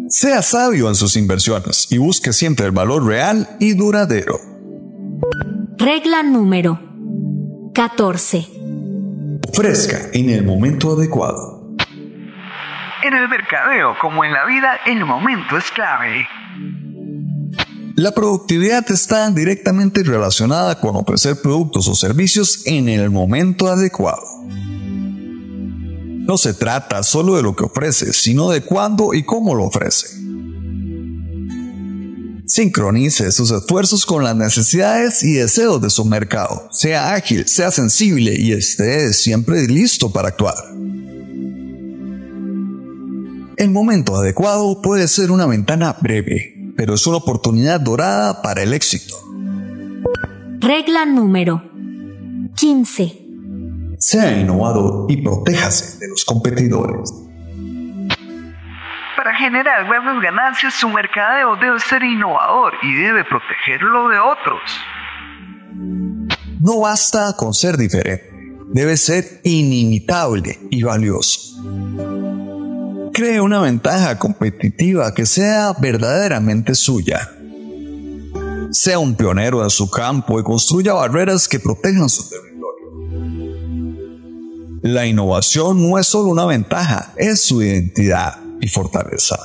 Sea 0.10 0.42
sabio 0.42 0.90
en 0.90 0.96
sus 0.96 1.16
inversiones 1.16 1.86
y 1.92 2.00
busque 2.00 2.34
siempre 2.34 2.66
el 2.66 2.72
valor 2.72 3.06
real 3.06 3.48
y 3.60 3.76
duradero. 3.76 4.40
Regla 5.78 6.24
número 6.24 6.80
14. 7.76 8.48
Ofrezca 9.48 10.10
en 10.14 10.32
el 10.32 10.44
momento 10.44 10.94
adecuado. 10.94 11.76
En 13.04 13.14
el 13.14 13.30
mercadeo, 13.30 13.94
como 14.02 14.26
en 14.26 14.34
la 14.34 14.46
vida, 14.48 14.80
el 14.88 15.06
momento 15.06 15.60
es 15.60 15.70
clave. 15.70 16.28
La 17.96 18.12
productividad 18.12 18.90
está 18.90 19.30
directamente 19.30 20.02
relacionada 20.02 20.80
con 20.80 20.96
ofrecer 20.96 21.36
productos 21.44 21.88
o 21.88 21.94
servicios 21.94 22.66
en 22.66 22.90
el 22.90 23.12
momento 23.12 23.68
adecuado. 23.68 24.39
No 26.20 26.38
se 26.38 26.54
trata 26.54 27.02
solo 27.04 27.36
de 27.36 27.42
lo 27.42 27.56
que 27.56 27.64
ofrece, 27.64 28.14
sino 28.14 28.50
de 28.50 28.62
cuándo 28.62 29.14
y 29.14 29.24
cómo 29.24 29.56
lo 29.56 29.66
ofrece. 29.66 30.20
Sincronice 32.46 33.32
sus 33.32 33.52
esfuerzos 33.52 34.06
con 34.08 34.24
las 34.24 34.36
necesidades 34.36 35.24
y 35.24 35.34
deseos 35.34 35.82
de 35.82 35.90
su 35.90 36.04
mercado. 36.04 36.68
Sea 36.72 37.14
ágil, 37.14 37.48
sea 37.48 37.70
sensible 37.70 38.36
y 38.38 38.54
esté 38.54 39.14
siempre 39.14 39.68
listo 39.68 40.12
para 40.12 40.30
actuar. 40.30 40.56
El 43.58 43.70
momento 43.72 44.16
adecuado 44.16 44.82
puede 44.82 45.08
ser 45.08 45.32
una 45.32 45.46
ventana 45.46 45.96
breve, 46.02 46.74
pero 46.76 46.96
es 46.96 47.06
una 47.06 47.18
oportunidad 47.18 47.80
dorada 47.80 48.42
para 48.42 48.64
el 48.64 48.74
éxito. 48.74 49.16
Regla 50.60 51.06
número 51.06 51.64
15. 52.56 53.29
Sea 54.00 54.32
innovador 54.32 55.12
y 55.12 55.18
protéjase 55.18 56.00
de 56.00 56.08
los 56.08 56.24
competidores. 56.24 57.14
Para 59.18 59.36
generar 59.36 59.86
buenas 59.88 60.22
ganancias, 60.22 60.74
su 60.74 60.88
mercadeo 60.88 61.58
debe 61.58 61.78
ser 61.82 62.02
innovador 62.04 62.74
y 62.82 62.94
debe 62.94 63.26
protegerlo 63.26 64.08
de 64.08 64.20
otros. 64.20 64.62
No 66.62 66.80
basta 66.80 67.36
con 67.36 67.54
ser 67.54 67.76
diferente, 67.76 68.32
debe 68.74 68.96
ser 68.96 69.42
inimitable 69.44 70.58
y 70.70 70.82
valioso. 70.82 71.62
Cree 73.14 73.42
una 73.42 73.60
ventaja 73.60 74.18
competitiva 74.18 75.14
que 75.14 75.26
sea 75.26 75.74
verdaderamente 75.78 76.74
suya. 76.74 77.30
Sea 78.72 78.98
un 78.98 79.16
pionero 79.16 79.62
en 79.62 79.70
su 79.70 79.92
campo 79.92 80.40
y 80.40 80.44
construya 80.44 80.94
barreras 80.94 81.50
que 81.50 81.60
protejan 81.60 82.08
su 82.08 82.30
territorio. 82.30 82.49
La 84.82 85.06
innovación 85.06 85.90
no 85.90 86.00
es 86.00 86.08
solo 86.08 86.30
una 86.30 86.46
ventaja, 86.46 87.12
es 87.18 87.42
su 87.42 87.62
identidad 87.62 88.40
y 88.62 88.68
fortaleza. 88.70 89.38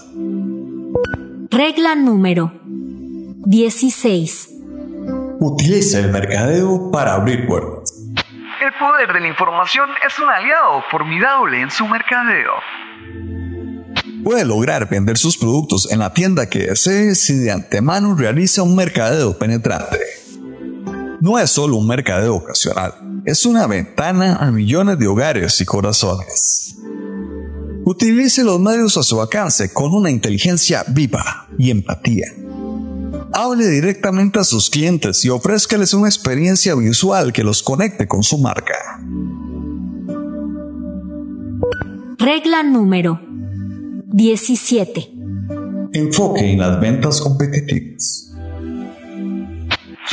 Regla 1.50 1.96
número 1.96 2.52
16. 3.46 4.48
Utilice 5.40 5.98
el 6.00 6.12
mercadeo 6.12 6.90
para 6.92 7.14
abrir 7.14 7.46
puertas. 7.46 7.94
El 8.64 8.72
poder 8.78 9.12
de 9.12 9.20
la 9.20 9.28
información 9.28 9.88
es 10.06 10.18
un 10.18 10.28
aliado 10.28 10.82
formidable 10.90 11.60
en 11.60 11.70
su 11.70 11.86
mercadeo. 11.86 12.52
Puede 14.22 14.44
lograr 14.44 14.88
vender 14.88 15.18
sus 15.18 15.36
productos 15.36 15.90
en 15.90 15.98
la 15.98 16.14
tienda 16.14 16.48
que 16.48 16.60
desee 16.60 17.14
si 17.16 17.34
de 17.34 17.50
antemano 17.50 18.14
realiza 18.14 18.62
un 18.62 18.76
mercadeo 18.76 19.36
penetrante. 19.36 19.98
No 21.24 21.38
es 21.38 21.52
solo 21.52 21.76
un 21.76 21.86
mercadeo 21.86 22.34
ocasional, 22.36 23.22
es 23.24 23.46
una 23.46 23.66
ventana 23.66 24.36
a 24.36 24.50
millones 24.50 24.98
de 24.98 25.06
hogares 25.06 25.58
y 25.58 25.64
corazones. 25.64 26.76
Utilice 27.86 28.44
los 28.44 28.60
medios 28.60 28.98
a 28.98 29.02
su 29.02 29.18
alcance 29.18 29.72
con 29.72 29.94
una 29.94 30.10
inteligencia 30.10 30.84
viva 30.86 31.48
y 31.58 31.70
empatía. 31.70 32.26
Hable 33.32 33.66
directamente 33.68 34.38
a 34.38 34.44
sus 34.44 34.68
clientes 34.68 35.24
y 35.24 35.30
ofrézcales 35.30 35.94
una 35.94 36.08
experiencia 36.08 36.74
visual 36.74 37.32
que 37.32 37.42
los 37.42 37.62
conecte 37.62 38.06
con 38.06 38.22
su 38.22 38.36
marca. 38.36 38.74
Regla 42.18 42.62
número 42.64 43.18
17. 44.12 45.10
Enfoque 45.94 46.52
en 46.52 46.58
las 46.58 46.78
ventas 46.78 47.22
competitivas. 47.22 48.33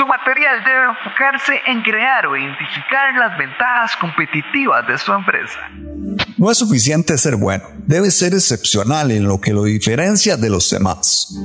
Su 0.02 0.08
material 0.08 0.64
debe 0.66 0.86
enfocarse 0.90 1.62
en 1.68 1.84
crear 1.84 2.26
o 2.26 2.36
identificar 2.36 3.14
las 3.20 3.38
ventajas 3.38 3.96
competitivas 3.98 4.88
de 4.88 4.98
su 4.98 5.12
empresa. 5.14 5.60
No 6.40 6.50
es 6.50 6.58
suficiente 6.58 7.20
ser 7.20 7.36
bueno, 7.36 7.66
debe 7.86 8.10
ser 8.10 8.34
excepcional 8.34 9.12
en 9.12 9.26
lo 9.26 9.40
que 9.40 9.54
lo 9.54 9.66
diferencia 9.66 10.38
de 10.38 10.50
los 10.50 10.68
demás. 10.72 11.36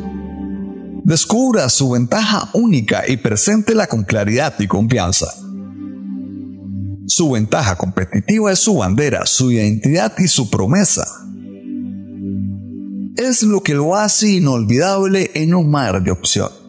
Descubra 1.04 1.68
su 1.68 1.90
ventaja 1.90 2.48
única 2.54 3.02
y 3.06 3.18
preséntela 3.18 3.88
con 3.88 4.04
claridad 4.04 4.54
y 4.58 4.66
confianza. 4.66 5.26
Su 7.08 7.32
ventaja 7.32 7.76
competitiva 7.76 8.52
es 8.52 8.60
su 8.60 8.78
bandera, 8.78 9.26
su 9.26 9.52
identidad 9.52 10.14
y 10.16 10.28
su 10.28 10.48
promesa. 10.48 11.04
Es 13.18 13.42
lo 13.42 13.62
que 13.62 13.74
lo 13.74 13.94
hace 13.96 14.30
inolvidable 14.30 15.30
en 15.34 15.54
un 15.54 15.70
mar 15.70 16.02
de 16.02 16.10
opciones. 16.10 16.65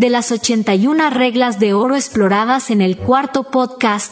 De 0.00 0.08
las 0.08 0.32
81 0.32 1.10
reglas 1.10 1.58
de 1.58 1.74
oro 1.74 1.94
exploradas 1.94 2.70
en 2.70 2.80
el 2.80 2.96
cuarto 2.96 3.42
podcast, 3.42 4.10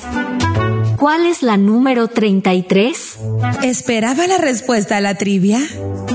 ¿cuál 0.99 1.25
es 1.25 1.43
la 1.43 1.57
número 1.57 2.09
33? 2.09 3.19
¿Esperaba 3.63 4.27
la 4.27 4.37
respuesta 4.37 4.99
a 4.99 5.01
la 5.01 5.15
trivia? 5.15 5.61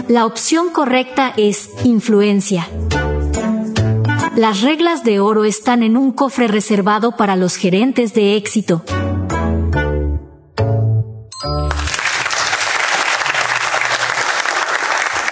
La 0.08 0.28
opción 0.28 0.70
correcta 0.70 1.34
es 1.38 1.72
influencia. 1.84 2.70
Las 4.36 4.62
reglas 4.62 5.04
de 5.04 5.20
oro 5.20 5.44
están 5.44 5.82
en 5.82 5.98
un 5.98 6.12
cofre 6.12 6.48
reservado 6.48 7.18
para 7.18 7.36
los 7.36 7.56
gerentes 7.56 8.14
de 8.14 8.36
éxito. 8.36 8.84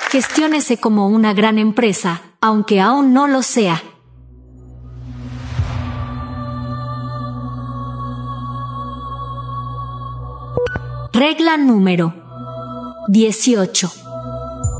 Gestiónese 0.09 0.77
como 0.77 1.09
una 1.09 1.35
gran 1.35 1.59
empresa, 1.59 2.23
aunque 2.41 2.81
aún 2.81 3.13
no 3.13 3.27
lo 3.27 3.43
sea. 3.43 3.83
Regla 11.13 11.57
número 11.57 12.13
18. 13.09 13.91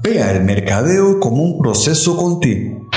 Vea 0.01 0.31
el 0.31 0.43
mercadeo 0.45 1.19
como 1.19 1.43
un 1.43 1.61
proceso 1.61 2.15
continuo. 2.15 2.87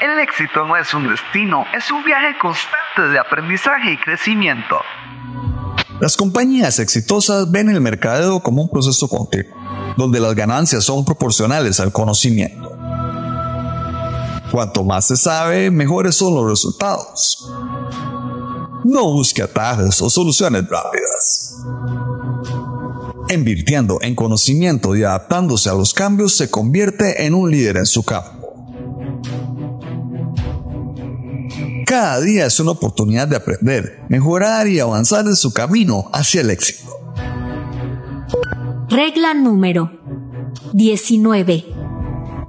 El 0.00 0.18
éxito 0.20 0.64
no 0.66 0.74
es 0.74 0.94
un 0.94 1.06
destino, 1.06 1.66
es 1.76 1.90
un 1.90 2.02
viaje 2.02 2.38
constante 2.40 3.12
de 3.12 3.18
aprendizaje 3.18 3.92
y 3.92 3.96
crecimiento. 3.98 4.76
Las 6.00 6.16
compañías 6.16 6.78
exitosas 6.78 7.50
ven 7.50 7.68
el 7.68 7.82
mercadeo 7.82 8.40
como 8.40 8.62
un 8.62 8.70
proceso 8.70 9.06
continuo, 9.06 9.54
donde 9.98 10.18
las 10.18 10.34
ganancias 10.34 10.82
son 10.82 11.04
proporcionales 11.04 11.80
al 11.80 11.92
conocimiento. 11.92 12.74
Cuanto 14.50 14.82
más 14.82 15.08
se 15.08 15.16
sabe, 15.16 15.70
mejores 15.70 16.14
son 16.14 16.34
los 16.34 16.48
resultados. 16.48 17.52
No 18.84 19.12
busque 19.12 19.42
atajos 19.42 20.00
o 20.00 20.08
soluciones 20.08 20.66
rápidas. 20.66 21.54
Invirtiendo 23.30 23.98
en 24.00 24.14
conocimiento 24.14 24.96
y 24.96 25.04
adaptándose 25.04 25.68
a 25.68 25.74
los 25.74 25.92
cambios 25.92 26.36
se 26.36 26.50
convierte 26.50 27.26
en 27.26 27.34
un 27.34 27.50
líder 27.50 27.76
en 27.76 27.86
su 27.86 28.02
campo. 28.04 28.54
Cada 31.86 32.20
día 32.20 32.46
es 32.46 32.58
una 32.60 32.72
oportunidad 32.72 33.28
de 33.28 33.36
aprender, 33.36 34.00
mejorar 34.08 34.66
y 34.66 34.80
avanzar 34.80 35.26
en 35.26 35.36
su 35.36 35.52
camino 35.52 36.10
hacia 36.12 36.40
el 36.40 36.50
éxito. 36.50 36.90
Regla 38.88 39.34
número 39.34 39.90
19. 40.72 41.64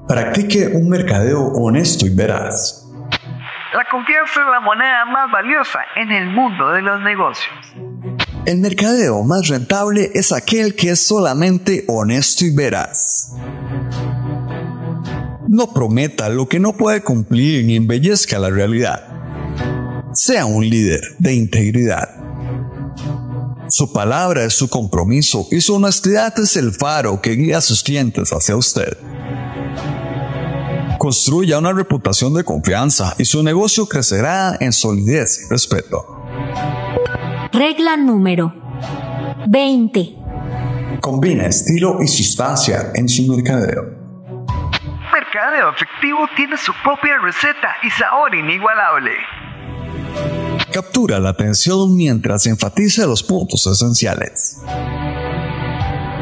Practique 0.07 0.67
un 0.67 0.89
mercadeo 0.89 1.41
honesto 1.41 2.05
y 2.05 2.15
veraz. 2.15 2.85
La 3.73 3.85
confianza 3.91 4.41
es 4.41 4.47
la 4.49 4.59
moneda 4.61 5.05
más 5.05 5.29
valiosa 5.31 5.79
en 5.95 6.11
el 6.11 6.29
mundo 6.29 6.71
de 6.71 6.81
los 6.81 7.01
negocios. 7.01 7.55
El 8.49 8.57
mercadeo 8.57 9.23
más 9.23 9.47
rentable 9.47 10.09
es 10.15 10.31
aquel 10.31 10.73
que 10.73 10.89
es 10.89 11.01
solamente 11.01 11.85
honesto 11.87 12.45
y 12.45 12.49
veraz. 12.49 13.29
No 15.47 15.71
prometa 15.71 16.29
lo 16.29 16.49
que 16.49 16.59
no 16.59 16.75
puede 16.75 17.03
cumplir 17.03 17.63
ni 17.63 17.75
embellezca 17.75 18.39
la 18.39 18.49
realidad. 18.49 19.05
Sea 20.15 20.47
un 20.47 20.67
líder 20.67 20.99
de 21.19 21.35
integridad. 21.35 22.09
Su 23.67 23.93
palabra 23.93 24.45
es 24.45 24.55
su 24.55 24.67
compromiso 24.67 25.47
y 25.51 25.61
su 25.61 25.75
honestidad 25.75 26.33
es 26.39 26.57
el 26.57 26.71
faro 26.71 27.21
que 27.21 27.35
guía 27.35 27.59
a 27.59 27.61
sus 27.61 27.83
clientes 27.83 28.31
hacia 28.31 28.55
usted. 28.55 28.97
Construya 30.97 31.59
una 31.59 31.71
reputación 31.71 32.33
de 32.33 32.43
confianza 32.43 33.13
y 33.19 33.25
su 33.25 33.43
negocio 33.43 33.85
crecerá 33.85 34.57
en 34.59 34.73
solidez 34.73 35.41
y 35.45 35.49
respeto. 35.51 36.18
Regla 37.59 37.97
número 37.97 38.53
20. 39.49 40.15
Combina 41.01 41.45
estilo 41.45 42.01
y 42.01 42.07
sustancia 42.07 42.93
en 42.95 43.09
su 43.09 43.23
mercadeo. 43.23 43.83
Mercadeo 45.11 45.69
efectivo 45.75 46.19
tiene 46.37 46.55
su 46.55 46.71
propia 46.81 47.17
receta 47.21 47.75
y 47.83 47.89
sabor 47.89 48.33
inigualable. 48.33 49.11
Captura 50.71 51.19
la 51.19 51.31
atención 51.31 51.97
mientras 51.97 52.47
enfatiza 52.47 53.05
los 53.05 53.23
puntos 53.23 53.67
esenciales. 53.67 54.61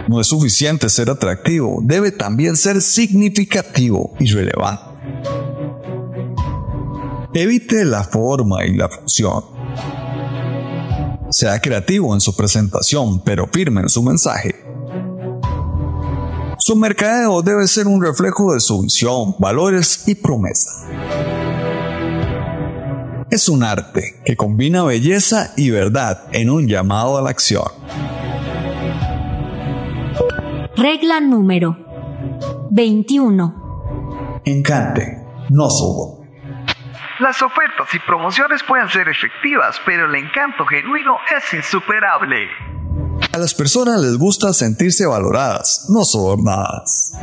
No 0.07 0.19
es 0.19 0.25
suficiente 0.25 0.89
ser 0.89 1.11
atractivo, 1.11 1.81
debe 1.83 2.11
también 2.11 2.55
ser 2.55 2.81
significativo 2.81 4.15
y 4.19 4.33
relevante. 4.33 4.85
Evite 7.35 7.85
la 7.85 8.03
forma 8.03 8.65
y 8.65 8.75
la 8.75 8.89
función. 8.89 9.56
Sea 11.29 11.59
creativo 11.59 12.13
en 12.13 12.21
su 12.21 12.35
presentación, 12.35 13.21
pero 13.21 13.47
firme 13.47 13.81
en 13.81 13.89
su 13.89 14.01
mensaje. 14.01 14.55
Su 16.57 16.75
mercadeo 16.75 17.41
debe 17.41 17.67
ser 17.67 17.87
un 17.87 18.01
reflejo 18.01 18.53
de 18.53 18.59
su 18.59 18.81
visión, 18.81 19.35
valores 19.37 20.07
y 20.07 20.15
promesa. 20.15 20.71
Es 23.29 23.49
un 23.49 23.63
arte 23.63 24.21
que 24.25 24.37
combina 24.37 24.83
belleza 24.83 25.53
y 25.57 25.69
verdad 25.69 26.23
en 26.31 26.49
un 26.49 26.67
llamado 26.67 27.17
a 27.17 27.21
la 27.21 27.29
acción. 27.29 27.67
Regla 30.77 31.19
número 31.19 31.77
21. 32.71 34.41
Encante, 34.45 35.25
no 35.49 35.69
subo. 35.69 36.16
Las 37.19 37.41
ofertas 37.41 37.91
y 37.95 37.99
promociones 37.99 38.61
pueden 38.61 38.89
ser 38.89 39.09
efectivas, 39.09 39.81
pero 39.83 40.05
el 40.05 40.13
encanto 40.13 40.63
genuino 40.67 41.17
es 41.35 41.51
insuperable. 41.51 42.47
A 43.33 43.39
las 43.39 43.55
personas 43.55 43.99
les 44.01 44.17
gusta 44.17 44.53
sentirse 44.53 45.07
valoradas, 45.07 45.87
no 45.89 46.05
sobornadas. 46.05 47.13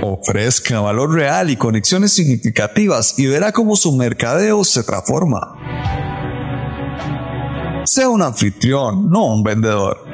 Ofrezca 0.00 0.78
valor 0.80 1.12
real 1.12 1.50
y 1.50 1.56
conexiones 1.56 2.12
significativas 2.12 3.18
y 3.18 3.26
verá 3.26 3.50
cómo 3.50 3.74
su 3.74 3.96
mercadeo 3.96 4.62
se 4.62 4.84
transforma. 4.84 5.56
Sea 7.84 8.08
un 8.10 8.22
anfitrión, 8.22 9.10
no 9.10 9.34
un 9.34 9.42
vendedor. 9.42 10.04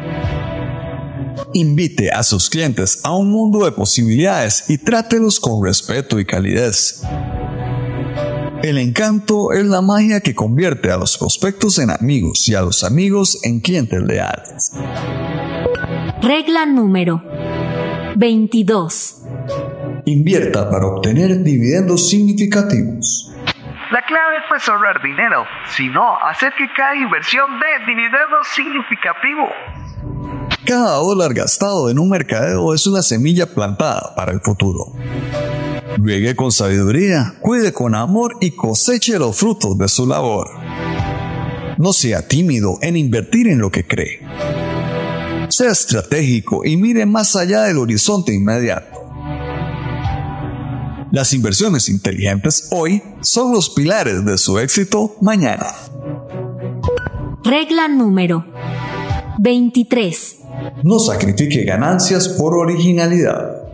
Invite 1.53 2.11
a 2.13 2.23
sus 2.23 2.49
clientes 2.49 3.01
a 3.05 3.15
un 3.15 3.31
mundo 3.31 3.67
de 3.67 3.73
posibilidades 3.73 4.71
y 4.71 4.79
trátelos 4.79 5.39
con 5.39 5.63
respeto 5.63 6.19
y 6.19 6.25
calidez. 6.25 7.03
El 8.67 8.79
encanto 8.79 9.53
es 9.53 9.65
la 9.65 9.81
magia 9.81 10.21
que 10.21 10.35
convierte 10.35 10.91
a 10.91 10.97
los 10.97 11.17
prospectos 11.19 11.79
en 11.79 11.89
amigos 11.89 12.49
y 12.49 12.57
a 12.57 12.63
los 12.63 12.83
amigos 12.83 13.39
en 13.45 13.61
clientes 13.61 14.03
leales. 14.03 14.73
Regla 16.21 16.67
número 16.67 17.23
22. 18.17 19.23
Invierta 20.07 20.69
para 20.69 20.85
obtener 20.85 21.45
dividendos 21.45 22.11
significativos. 22.11 23.33
La 23.93 24.05
clave 24.05 24.39
no 24.51 24.57
es 24.57 24.69
ahorrar 24.69 25.01
dinero, 25.01 25.45
sino 25.69 26.19
hacer 26.29 26.53
que 26.59 26.67
cada 26.77 26.97
inversión 26.97 27.47
dé 27.61 27.87
dividendos 27.87 28.49
significativo. 28.53 29.47
Cada 30.67 30.97
dólar 30.97 31.35
gastado 31.35 31.89
en 31.89 32.01
un 32.01 32.11
mercadeo 32.11 32.75
es 32.75 32.85
una 32.89 33.03
semilla 33.03 33.47
plantada 33.47 34.13
para 34.17 34.33
el 34.33 34.41
futuro. 34.41 34.87
Riegue 35.99 36.37
con 36.37 36.53
sabiduría, 36.53 37.35
cuide 37.41 37.73
con 37.73 37.95
amor 37.95 38.37
y 38.41 38.51
coseche 38.51 39.19
los 39.19 39.37
frutos 39.37 39.79
de 39.79 39.89
su 39.89 40.07
labor. 40.07 40.49
No 41.79 41.93
sea 41.93 42.27
tímido 42.29 42.79
en 42.83 42.97
invertir 42.97 43.49
en 43.49 43.59
lo 43.59 43.71
que 43.71 43.87
cree. 43.87 44.21
Sea 45.49 45.71
estratégico 45.71 46.65
y 46.65 46.77
mire 46.77 47.07
más 47.07 47.35
allá 47.35 47.63
del 47.63 47.79
horizonte 47.79 48.35
inmediato. 48.35 49.07
Las 51.13 51.33
inversiones 51.33 51.89
inteligentes 51.89 52.69
hoy 52.73 53.03
son 53.21 53.53
los 53.53 53.71
pilares 53.71 54.25
de 54.25 54.37
su 54.37 54.59
éxito 54.59 55.17
mañana. 55.23 55.67
Regla 57.43 57.89
número 57.89 58.45
23. 59.39 60.37
No 60.83 60.99
sacrifique 60.99 61.65
ganancias 61.65 62.29
por 62.29 62.55
originalidad. 62.55 63.66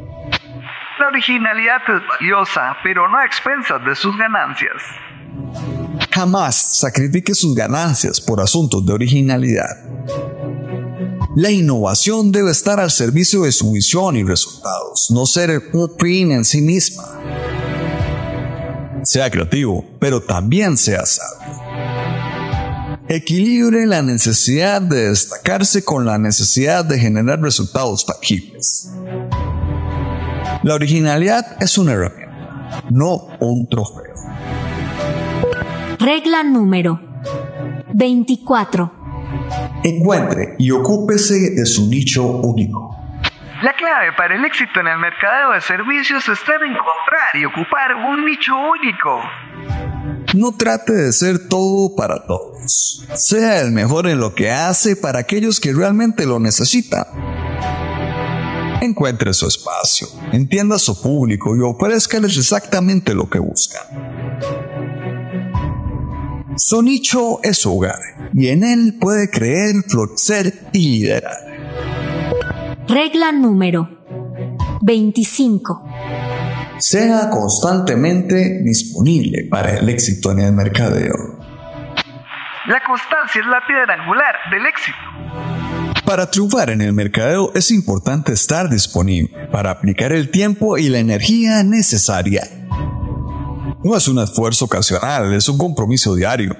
La 0.98 1.08
originalidad 1.08 1.82
es 1.88 2.02
valiosa, 2.06 2.76
pero 2.82 3.08
no 3.08 3.18
a 3.18 3.24
expensas 3.24 3.84
de 3.84 3.94
sus 3.94 4.16
ganancias. 4.16 4.82
Jamás 6.10 6.78
sacrifique 6.78 7.34
sus 7.34 7.54
ganancias 7.54 8.20
por 8.20 8.40
asuntos 8.40 8.84
de 8.84 8.92
originalidad. 8.92 9.70
La 11.34 11.50
innovación 11.50 12.30
debe 12.30 12.50
estar 12.50 12.78
al 12.78 12.90
servicio 12.90 13.42
de 13.42 13.52
su 13.52 13.72
visión 13.72 14.16
y 14.16 14.22
resultados, 14.22 15.10
no 15.10 15.24
ser 15.24 15.48
el 15.48 15.62
fin 15.98 16.30
en 16.30 16.44
sí 16.44 16.60
misma. 16.60 17.04
Sea 19.02 19.30
creativo, 19.30 19.84
pero 19.98 20.20
también 20.20 20.76
sea 20.76 21.06
sabio. 21.06 21.62
Equilibre 23.08 23.86
la 23.86 24.02
necesidad 24.02 24.82
de 24.82 25.08
destacarse 25.08 25.84
con 25.84 26.04
la 26.04 26.18
necesidad 26.18 26.84
de 26.84 26.98
generar 26.98 27.40
resultados 27.40 28.04
tangibles. 28.04 28.91
La 30.62 30.74
originalidad 30.74 31.60
es 31.60 31.76
una 31.76 31.92
herramienta, 31.92 32.84
no 32.90 33.26
un 33.40 33.68
trofeo. 33.68 34.14
Regla 35.98 36.44
número 36.44 37.00
24. 37.92 38.92
Encuentre 39.82 40.54
y 40.60 40.70
ocúpese 40.70 41.50
de 41.50 41.66
su 41.66 41.88
nicho 41.88 42.24
único. 42.24 42.96
La 43.62 43.72
clave 43.74 44.12
para 44.16 44.36
el 44.36 44.44
éxito 44.44 44.78
en 44.80 44.86
el 44.86 44.98
mercadeo 44.98 45.52
de 45.52 45.60
servicios 45.60 46.28
está 46.28 46.52
en 46.54 46.70
encontrar 46.70 47.34
y 47.34 47.44
ocupar 47.44 47.96
un 47.96 48.24
nicho 48.24 48.52
único. 48.56 49.20
No 50.34 50.52
trate 50.56 50.92
de 50.92 51.12
ser 51.12 51.48
todo 51.48 51.96
para 51.96 52.24
todos. 52.24 53.04
Sea 53.16 53.60
el 53.60 53.72
mejor 53.72 54.06
en 54.06 54.20
lo 54.20 54.34
que 54.34 54.52
hace 54.52 54.94
para 54.94 55.18
aquellos 55.18 55.58
que 55.58 55.72
realmente 55.72 56.24
lo 56.24 56.38
necesitan. 56.38 57.04
Encuentre 58.82 59.32
su 59.32 59.46
espacio, 59.46 60.08
entienda 60.32 60.76
su 60.76 61.00
público 61.00 61.54
y 61.54 61.60
ofrezcales 61.60 62.36
exactamente 62.36 63.14
lo 63.14 63.30
que 63.30 63.38
buscan. 63.38 63.80
Su 66.56 66.82
nicho 66.82 67.40
es 67.44 67.58
su 67.58 67.76
hogar 67.76 68.00
y 68.34 68.48
en 68.48 68.64
él 68.64 68.98
puede 69.00 69.30
creer, 69.30 69.76
florecer 69.86 70.68
y 70.72 70.98
liderar. 70.98 71.36
Regla 72.88 73.30
número 73.30 73.88
25. 74.80 75.84
Sea 76.78 77.30
constantemente 77.30 78.64
disponible 78.64 79.46
para 79.48 79.78
el 79.78 79.88
éxito 79.90 80.32
en 80.32 80.40
el 80.40 80.52
mercadeo. 80.52 81.38
La 82.66 82.82
constancia 82.84 83.40
es 83.40 83.46
la 83.46 83.64
piedra 83.64 83.94
angular 83.94 84.34
del 84.50 84.66
éxito. 84.66 85.51
Para 86.12 86.30
triunfar 86.30 86.68
en 86.68 86.82
el 86.82 86.92
mercadeo 86.92 87.52
es 87.54 87.70
importante 87.70 88.34
estar 88.34 88.68
disponible 88.68 89.30
para 89.50 89.70
aplicar 89.70 90.12
el 90.12 90.30
tiempo 90.30 90.76
y 90.76 90.90
la 90.90 90.98
energía 90.98 91.62
necesaria. 91.62 92.46
No 93.82 93.96
es 93.96 94.06
un 94.08 94.18
esfuerzo 94.18 94.66
ocasional, 94.66 95.32
es 95.32 95.48
un 95.48 95.56
compromiso 95.56 96.14
diario. 96.14 96.54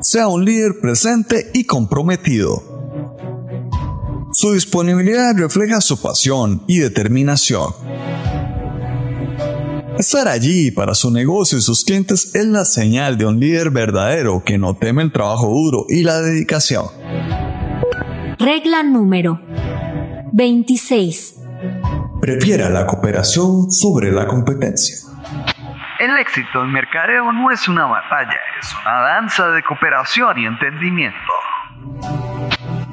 Sea 0.00 0.26
un 0.28 0.42
líder 0.42 0.80
presente 0.80 1.50
y 1.52 1.64
comprometido. 1.64 2.62
Su 4.32 4.54
disponibilidad 4.54 5.36
refleja 5.36 5.82
su 5.82 6.00
pasión 6.00 6.62
y 6.66 6.78
determinación. 6.78 7.74
Estar 9.98 10.28
allí 10.28 10.70
para 10.70 10.94
su 10.94 11.10
negocio 11.10 11.58
y 11.58 11.60
sus 11.60 11.84
clientes 11.84 12.34
es 12.34 12.46
la 12.46 12.64
señal 12.64 13.18
de 13.18 13.26
un 13.26 13.38
líder 13.38 13.68
verdadero 13.68 14.42
que 14.46 14.56
no 14.56 14.74
teme 14.78 15.02
el 15.02 15.12
trabajo 15.12 15.48
duro 15.48 15.84
y 15.90 16.04
la 16.04 16.22
dedicación. 16.22 16.86
Regla 18.38 18.84
número 18.84 19.40
26. 20.32 21.34
Prefiera 22.20 22.70
la 22.70 22.86
cooperación 22.86 23.68
sobre 23.72 24.12
la 24.12 24.28
competencia. 24.28 24.96
El 25.98 26.16
éxito 26.20 26.62
en 26.62 26.70
mercadeo 26.70 27.32
no 27.32 27.50
es 27.50 27.66
una 27.66 27.86
batalla, 27.86 28.38
es 28.60 28.68
una 28.84 29.00
danza 29.00 29.48
de 29.48 29.62
cooperación 29.64 30.38
y 30.38 30.46
entendimiento. 30.46 31.18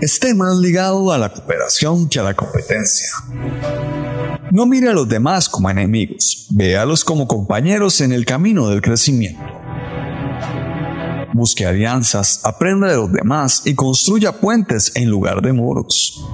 Esté 0.01 0.34
más 0.34 0.58
ligado 0.58 1.13
a 1.13 1.19
la 1.19 1.29
cooperación 1.29 2.10
que 2.10 2.19
a 2.19 2.23
la 2.23 2.34
competencia. 2.34 3.10
No 4.49 4.65
mire 4.65 4.89
a 4.89 4.93
los 4.93 5.08
demás 5.08 5.47
como 5.47 5.69
enemigos, 5.69 6.47
véalos 6.55 7.05
como 7.05 7.27
compañeros 7.27 8.01
en 8.01 8.13
el 8.13 8.25
camino 8.25 8.67
del 8.69 8.81
crecimiento. 8.81 9.54
Busque 11.38 11.65
alianzas, 11.65 12.39
aprenda 12.45 12.88
de 12.88 12.95
los 12.95 13.12
demás 13.12 13.63
y 13.65 13.76
construya 13.76 14.32
puentes 14.32 14.95
en 14.95 15.10
lugar 15.10 15.41
de 15.41 15.52
muros. 15.52 16.26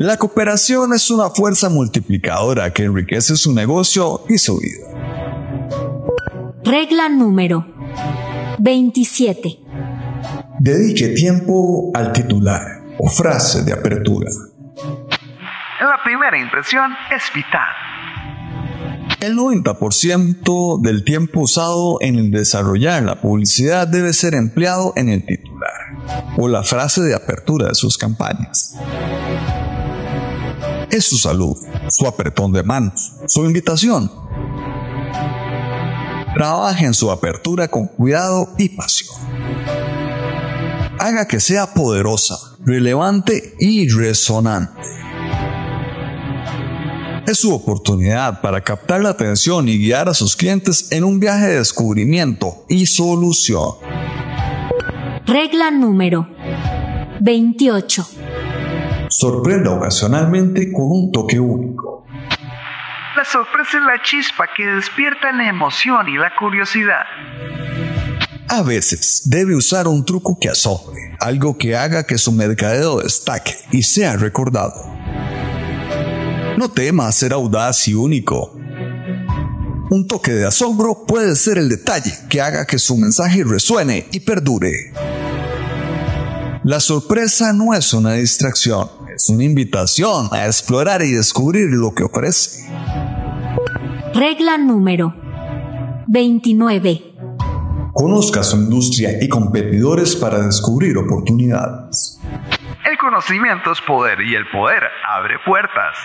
La 0.00 0.16
cooperación 0.16 0.92
es 0.92 1.08
una 1.08 1.30
fuerza 1.30 1.68
multiplicadora 1.68 2.72
que 2.72 2.82
enriquece 2.82 3.36
su 3.36 3.54
negocio 3.54 4.24
y 4.28 4.38
su 4.38 4.58
vida. 4.58 4.88
Regla 6.64 7.08
número 7.08 7.64
27. 8.58 9.56
Dedique 10.58 11.10
tiempo 11.10 11.92
al 11.94 12.12
titular 12.12 12.82
o 12.98 13.08
frase 13.08 13.62
de 13.62 13.72
apertura. 13.72 14.30
La 15.78 16.02
primera 16.02 16.36
impresión 16.40 16.90
es 17.14 17.22
vital. 17.32 17.95
El 19.20 19.34
90% 19.34 20.82
del 20.82 21.02
tiempo 21.02 21.40
usado 21.40 21.96
en 22.02 22.16
el 22.16 22.30
desarrollar 22.30 23.02
la 23.02 23.22
publicidad 23.22 23.88
debe 23.88 24.12
ser 24.12 24.34
empleado 24.34 24.92
en 24.94 25.08
el 25.08 25.24
titular 25.24 26.36
o 26.36 26.48
la 26.48 26.62
frase 26.62 27.00
de 27.00 27.14
apertura 27.14 27.68
de 27.68 27.74
sus 27.74 27.96
campañas. 27.96 28.74
Es 30.90 31.06
su 31.06 31.16
salud, 31.16 31.56
su 31.88 32.06
apretón 32.06 32.52
de 32.52 32.62
manos, 32.62 33.14
su 33.26 33.46
invitación. 33.46 34.10
Trabaje 36.34 36.84
en 36.84 36.92
su 36.92 37.10
apertura 37.10 37.68
con 37.68 37.86
cuidado 37.86 38.50
y 38.58 38.68
pasión. 38.68 39.16
Haga 40.98 41.26
que 41.26 41.40
sea 41.40 41.72
poderosa, 41.72 42.36
relevante 42.66 43.54
y 43.58 43.88
resonante. 43.88 44.75
Es 47.26 47.40
su 47.40 47.52
oportunidad 47.52 48.40
para 48.40 48.60
captar 48.60 49.02
la 49.02 49.10
atención 49.10 49.68
y 49.68 49.78
guiar 49.78 50.08
a 50.08 50.14
sus 50.14 50.36
clientes 50.36 50.92
en 50.92 51.02
un 51.02 51.18
viaje 51.18 51.46
de 51.46 51.58
descubrimiento 51.58 52.64
y 52.68 52.86
solución. 52.86 53.72
Regla 55.26 55.72
número 55.72 56.28
28. 57.20 58.08
Sorprenda 59.08 59.72
ocasionalmente 59.72 60.70
con 60.72 60.84
un 60.84 61.10
toque 61.10 61.40
único. 61.40 62.06
La 63.16 63.24
sorpresa 63.24 63.78
es 63.78 63.82
la 63.82 64.00
chispa 64.04 64.44
que 64.56 64.64
despierta 64.64 65.32
la 65.32 65.48
emoción 65.48 66.08
y 66.08 66.16
la 66.16 66.32
curiosidad. 66.38 67.06
A 68.48 68.62
veces 68.62 69.22
debe 69.24 69.56
usar 69.56 69.88
un 69.88 70.04
truco 70.04 70.38
que 70.40 70.48
asombre, 70.48 71.16
algo 71.18 71.58
que 71.58 71.74
haga 71.74 72.06
que 72.06 72.18
su 72.18 72.30
mercadeo 72.30 73.00
destaque 73.00 73.56
y 73.72 73.82
sea 73.82 74.16
recordado. 74.16 74.95
No 76.56 76.70
tema 76.70 77.12
ser 77.12 77.34
audaz 77.34 77.86
y 77.86 77.94
único. 77.94 78.56
Un 79.90 80.06
toque 80.08 80.32
de 80.32 80.46
asombro 80.46 81.04
puede 81.06 81.36
ser 81.36 81.58
el 81.58 81.68
detalle 81.68 82.12
que 82.30 82.40
haga 82.40 82.64
que 82.64 82.78
su 82.78 82.96
mensaje 82.96 83.44
resuene 83.44 84.06
y 84.10 84.20
perdure. 84.20 84.92
La 86.64 86.80
sorpresa 86.80 87.52
no 87.52 87.74
es 87.74 87.92
una 87.92 88.14
distracción, 88.14 88.88
es 89.14 89.28
una 89.28 89.44
invitación 89.44 90.28
a 90.32 90.46
explorar 90.46 91.02
y 91.02 91.12
descubrir 91.12 91.68
lo 91.70 91.94
que 91.94 92.04
ofrece. 92.04 92.66
Regla 94.14 94.56
número 94.56 95.14
29. 96.08 97.02
Conozca 97.92 98.42
su 98.42 98.56
industria 98.56 99.22
y 99.22 99.28
competidores 99.28 100.16
para 100.16 100.44
descubrir 100.44 100.96
oportunidades. 100.96 102.15
Conocimiento 103.08 103.70
es 103.70 103.80
poder 103.86 104.20
y 104.20 104.34
el 104.34 104.44
poder 104.50 104.82
abre 105.08 105.36
puertas. 105.46 105.96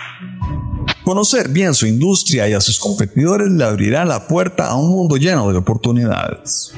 Conocer 1.02 1.48
bien 1.48 1.74
su 1.74 1.88
industria 1.88 2.48
y 2.48 2.52
a 2.52 2.60
sus 2.60 2.78
competidores 2.78 3.50
le 3.50 3.64
abrirá 3.64 4.04
la 4.04 4.28
puerta 4.28 4.68
a 4.68 4.76
un 4.76 4.88
mundo 4.90 5.16
lleno 5.16 5.50
de 5.50 5.58
oportunidades. 5.58 6.72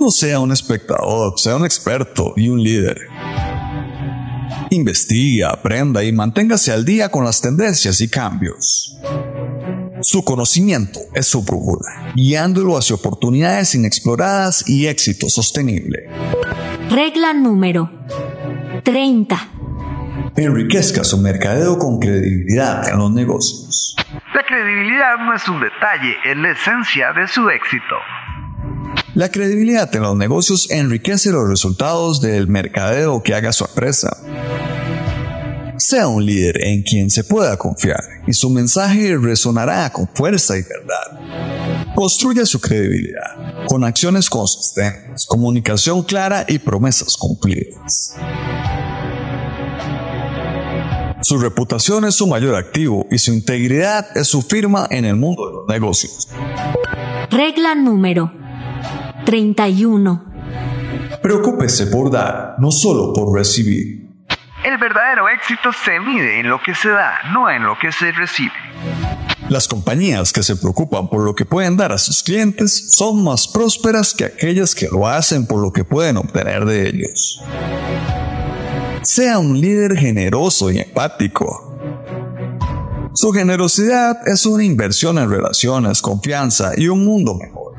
No 0.00 0.10
sea 0.10 0.40
un 0.40 0.50
espectador, 0.50 1.38
sea 1.38 1.54
un 1.54 1.64
experto 1.64 2.34
y 2.36 2.48
un 2.48 2.60
líder. 2.60 2.98
Investigue, 4.70 5.44
aprenda 5.44 6.02
y 6.02 6.10
manténgase 6.10 6.72
al 6.72 6.84
día 6.84 7.08
con 7.08 7.24
las 7.24 7.40
tendencias 7.40 8.00
y 8.00 8.08
cambios. 8.08 8.98
Su 10.00 10.24
conocimiento 10.24 10.98
es 11.14 11.28
su 11.28 11.44
brújula, 11.44 12.12
guiándolo 12.16 12.76
hacia 12.76 12.96
oportunidades 12.96 13.76
inexploradas 13.76 14.68
y 14.68 14.88
éxito 14.88 15.28
sostenible. 15.28 16.08
Regla 16.90 17.32
número 17.32 17.90
30. 18.86 19.36
Enriquezca 20.36 21.02
su 21.02 21.18
mercadeo 21.18 21.76
con 21.76 21.98
credibilidad 21.98 22.88
en 22.88 22.98
los 22.98 23.10
negocios. 23.10 23.96
La 24.32 24.44
credibilidad 24.44 25.16
no 25.18 25.34
es 25.34 25.48
un 25.48 25.60
detalle, 25.60 26.14
es 26.24 26.36
la 26.36 26.52
esencia 26.52 27.12
de 27.12 27.26
su 27.26 27.50
éxito. 27.50 27.96
La 29.14 29.28
credibilidad 29.28 29.92
en 29.96 30.02
los 30.02 30.16
negocios 30.16 30.70
enriquece 30.70 31.32
los 31.32 31.48
resultados 31.48 32.20
del 32.20 32.46
mercadeo 32.46 33.24
que 33.24 33.34
haga 33.34 33.50
su 33.52 33.64
empresa. 33.64 34.16
Sea 35.78 36.06
un 36.06 36.24
líder 36.24 36.64
en 36.64 36.84
quien 36.84 37.10
se 37.10 37.24
pueda 37.24 37.56
confiar 37.56 38.04
y 38.28 38.34
su 38.34 38.50
mensaje 38.50 39.18
resonará 39.20 39.90
con 39.90 40.06
fuerza 40.14 40.56
y 40.56 40.62
verdad. 40.62 41.92
Construya 41.96 42.46
su 42.46 42.60
credibilidad 42.60 43.66
con 43.66 43.82
acciones 43.82 44.30
consistentes, 44.30 45.26
comunicación 45.26 46.04
clara 46.04 46.44
y 46.46 46.60
promesas 46.60 47.16
cumplidas. 47.16 48.14
Su 51.26 51.38
reputación 51.38 52.04
es 52.04 52.14
su 52.14 52.28
mayor 52.28 52.54
activo 52.54 53.04
y 53.10 53.18
su 53.18 53.32
integridad 53.32 54.16
es 54.16 54.28
su 54.28 54.42
firma 54.42 54.86
en 54.90 55.04
el 55.04 55.16
mundo 55.16 55.44
de 55.44 55.54
los 55.54 55.66
negocios. 55.66 56.28
Regla 57.32 57.74
número 57.74 58.32
31. 59.24 60.24
Preocúpese 61.20 61.88
por 61.88 62.12
dar, 62.12 62.54
no 62.58 62.70
solo 62.70 63.12
por 63.12 63.36
recibir. 63.36 64.08
El 64.64 64.78
verdadero 64.78 65.28
éxito 65.28 65.70
se 65.72 65.98
mide 65.98 66.38
en 66.38 66.48
lo 66.48 66.62
que 66.62 66.76
se 66.76 66.90
da, 66.90 67.18
no 67.32 67.50
en 67.50 67.64
lo 67.64 67.76
que 67.76 67.90
se 67.90 68.12
recibe. 68.12 68.52
Las 69.48 69.66
compañías 69.66 70.32
que 70.32 70.44
se 70.44 70.54
preocupan 70.54 71.08
por 71.08 71.24
lo 71.24 71.34
que 71.34 71.44
pueden 71.44 71.76
dar 71.76 71.90
a 71.90 71.98
sus 71.98 72.22
clientes 72.22 72.92
son 72.92 73.24
más 73.24 73.48
prósperas 73.48 74.14
que 74.14 74.26
aquellas 74.26 74.76
que 74.76 74.86
lo 74.86 75.08
hacen 75.08 75.48
por 75.48 75.60
lo 75.60 75.72
que 75.72 75.82
pueden 75.82 76.18
obtener 76.18 76.64
de 76.66 76.88
ellos. 76.88 77.42
Sea 79.06 79.38
un 79.38 79.60
líder 79.60 79.96
generoso 79.96 80.68
y 80.72 80.80
empático. 80.80 81.78
Su 83.14 83.30
generosidad 83.30 84.26
es 84.26 84.44
una 84.46 84.64
inversión 84.64 85.16
en 85.18 85.30
relaciones, 85.30 86.02
confianza 86.02 86.72
y 86.76 86.88
un 86.88 87.04
mundo 87.04 87.36
mejor. 87.36 87.74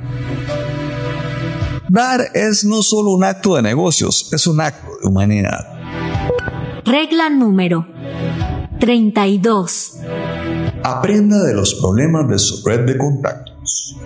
Dar 1.89 2.21
es 2.33 2.63
no 2.63 2.81
solo 2.81 3.11
un 3.11 3.25
acto 3.25 3.57
de 3.57 3.61
negocios, 3.61 4.31
es 4.31 4.47
un 4.47 4.61
acto 4.61 4.87
de 5.01 5.09
humanidad. 5.09 5.67
Regla 6.85 7.29
número 7.29 7.85
32. 8.79 9.97
Aprenda 10.81 11.43
de 11.43 11.53
los 11.53 11.75
problemas 11.75 12.29
de 12.29 12.39
su 12.39 12.65
red 12.65 12.85
de 12.85 12.97
contactos. 12.97 13.97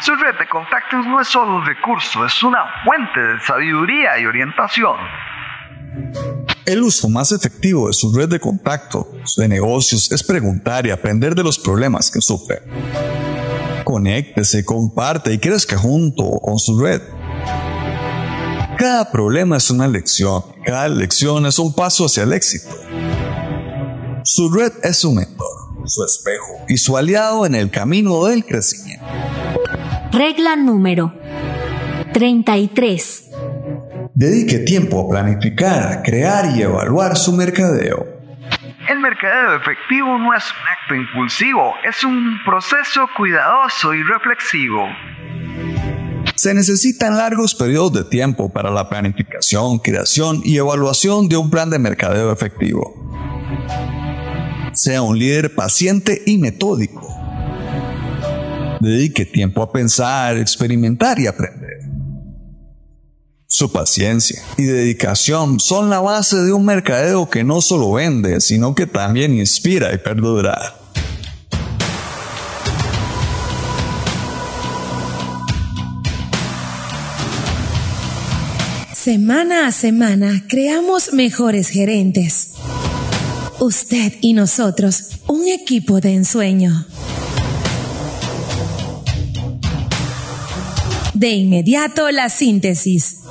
Su 0.00 0.14
red 0.14 0.38
de 0.38 0.48
contactos 0.48 1.04
no 1.06 1.20
es 1.20 1.28
solo 1.28 1.56
un 1.56 1.66
recurso, 1.66 2.24
es 2.24 2.42
una 2.42 2.64
fuente 2.82 3.20
de 3.20 3.40
sabiduría 3.40 4.18
y 4.18 4.24
orientación. 4.24 4.96
El 6.66 6.82
uso 6.82 7.08
más 7.08 7.30
efectivo 7.30 7.86
de 7.86 7.94
su 7.94 8.12
red 8.12 8.28
de 8.28 8.40
contactos 8.40 9.06
de 9.36 9.46
negocios 9.46 10.10
es 10.10 10.24
preguntar 10.24 10.84
y 10.84 10.90
aprender 10.90 11.36
de 11.36 11.44
los 11.44 11.60
problemas 11.60 12.10
que 12.10 12.20
sufren. 12.20 12.58
Conéctese, 13.84 14.64
comparte 14.64 15.32
y 15.32 15.38
crezca 15.38 15.78
junto 15.78 16.28
con 16.42 16.58
su 16.58 16.76
red. 16.80 17.00
Cada 18.76 19.12
problema 19.12 19.58
es 19.58 19.70
una 19.70 19.86
lección, 19.86 20.42
cada 20.64 20.88
lección 20.88 21.46
es 21.46 21.60
un 21.60 21.72
paso 21.72 22.06
hacia 22.06 22.24
el 22.24 22.32
éxito. 22.32 22.74
Su 24.24 24.50
red 24.50 24.72
es 24.82 24.96
su 24.96 25.12
mentor, 25.12 25.46
su 25.84 26.04
espejo 26.04 26.64
y 26.68 26.78
su 26.78 26.96
aliado 26.96 27.46
en 27.46 27.54
el 27.54 27.70
camino 27.70 28.24
del 28.24 28.44
crecimiento. 28.44 29.06
Regla 30.10 30.56
número 30.56 31.14
33. 32.12 33.25
Dedique 34.18 34.60
tiempo 34.60 35.04
a 35.04 35.10
planificar, 35.10 36.02
crear 36.02 36.56
y 36.56 36.62
evaluar 36.62 37.18
su 37.18 37.34
mercadeo. 37.34 38.06
El 38.88 38.98
mercadeo 38.98 39.56
efectivo 39.56 40.16
no 40.16 40.34
es 40.34 40.42
un 40.42 40.68
acto 40.72 40.94
impulsivo, 40.94 41.74
es 41.86 42.02
un 42.02 42.38
proceso 42.46 43.06
cuidadoso 43.14 43.92
y 43.92 44.02
reflexivo. 44.02 44.86
Se 46.34 46.54
necesitan 46.54 47.18
largos 47.18 47.54
periodos 47.54 47.92
de 47.92 48.04
tiempo 48.04 48.50
para 48.50 48.70
la 48.70 48.88
planificación, 48.88 49.80
creación 49.80 50.40
y 50.42 50.56
evaluación 50.56 51.28
de 51.28 51.36
un 51.36 51.50
plan 51.50 51.68
de 51.68 51.78
mercadeo 51.78 52.32
efectivo. 52.32 52.94
Sea 54.72 55.02
un 55.02 55.18
líder 55.18 55.54
paciente 55.54 56.22
y 56.24 56.38
metódico. 56.38 57.06
Dedique 58.80 59.26
tiempo 59.26 59.62
a 59.62 59.70
pensar, 59.70 60.38
experimentar 60.38 61.18
y 61.18 61.26
aprender. 61.26 61.65
Su 63.48 63.70
paciencia 63.70 64.42
y 64.58 64.64
dedicación 64.64 65.60
son 65.60 65.88
la 65.88 66.00
base 66.00 66.36
de 66.36 66.52
un 66.52 66.64
mercadeo 66.64 67.30
que 67.30 67.44
no 67.44 67.60
solo 67.60 67.92
vende, 67.92 68.40
sino 68.40 68.74
que 68.74 68.88
también 68.88 69.38
inspira 69.38 69.94
y 69.94 69.98
perdura. 69.98 70.74
Semana 78.92 79.68
a 79.68 79.72
semana 79.72 80.42
creamos 80.48 81.12
mejores 81.12 81.68
gerentes. 81.68 82.54
Usted 83.60 84.14
y 84.22 84.32
nosotros, 84.32 85.20
un 85.28 85.46
equipo 85.46 86.00
de 86.00 86.14
ensueño. 86.14 86.84
De 91.16 91.30
inmediato 91.30 92.10
la 92.10 92.28
síntesis. 92.28 93.22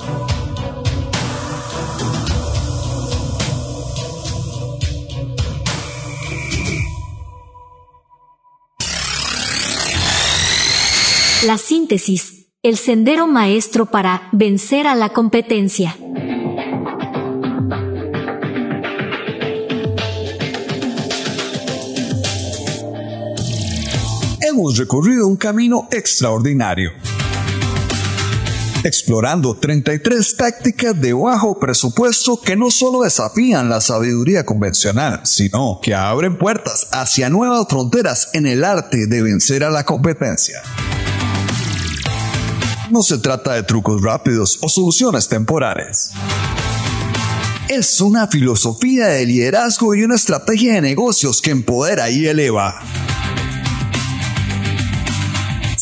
La 11.45 11.59
síntesis, 11.59 12.47
el 12.63 12.77
sendero 12.77 13.27
maestro 13.27 13.85
para 13.85 14.29
vencer 14.31 14.87
a 14.87 14.95
la 14.95 15.09
competencia. 15.09 15.95
Hemos 24.41 24.75
recorrido 24.79 25.27
un 25.27 25.35
camino 25.35 25.87
extraordinario 25.91 26.93
explorando 28.85 29.55
33 29.55 30.37
tácticas 30.37 30.99
de 31.01 31.13
bajo 31.13 31.59
presupuesto 31.59 32.39
que 32.39 32.55
no 32.55 32.69
solo 32.69 33.01
desafían 33.01 33.67
la 33.67 33.81
sabiduría 33.81 34.45
convencional, 34.45 35.21
sino 35.23 35.79
que 35.81 35.95
abren 35.95 36.37
puertas 36.37 36.87
hacia 36.91 37.29
nuevas 37.29 37.65
fronteras 37.67 38.29
en 38.33 38.45
el 38.45 38.63
arte 38.63 39.07
de 39.07 39.21
vencer 39.23 39.63
a 39.63 39.71
la 39.71 39.85
competencia. 39.85 40.61
No 42.91 43.01
se 43.01 43.17
trata 43.17 43.53
de 43.53 43.63
trucos 43.63 44.01
rápidos 44.03 44.59
o 44.61 44.69
soluciones 44.69 45.27
temporales. 45.27 46.11
Es 47.67 47.99
una 47.99 48.27
filosofía 48.27 49.07
de 49.07 49.25
liderazgo 49.25 49.95
y 49.95 50.03
una 50.03 50.15
estrategia 50.15 50.75
de 50.75 50.81
negocios 50.81 51.41
que 51.41 51.49
empodera 51.49 52.11
y 52.11 52.27
eleva. 52.27 52.79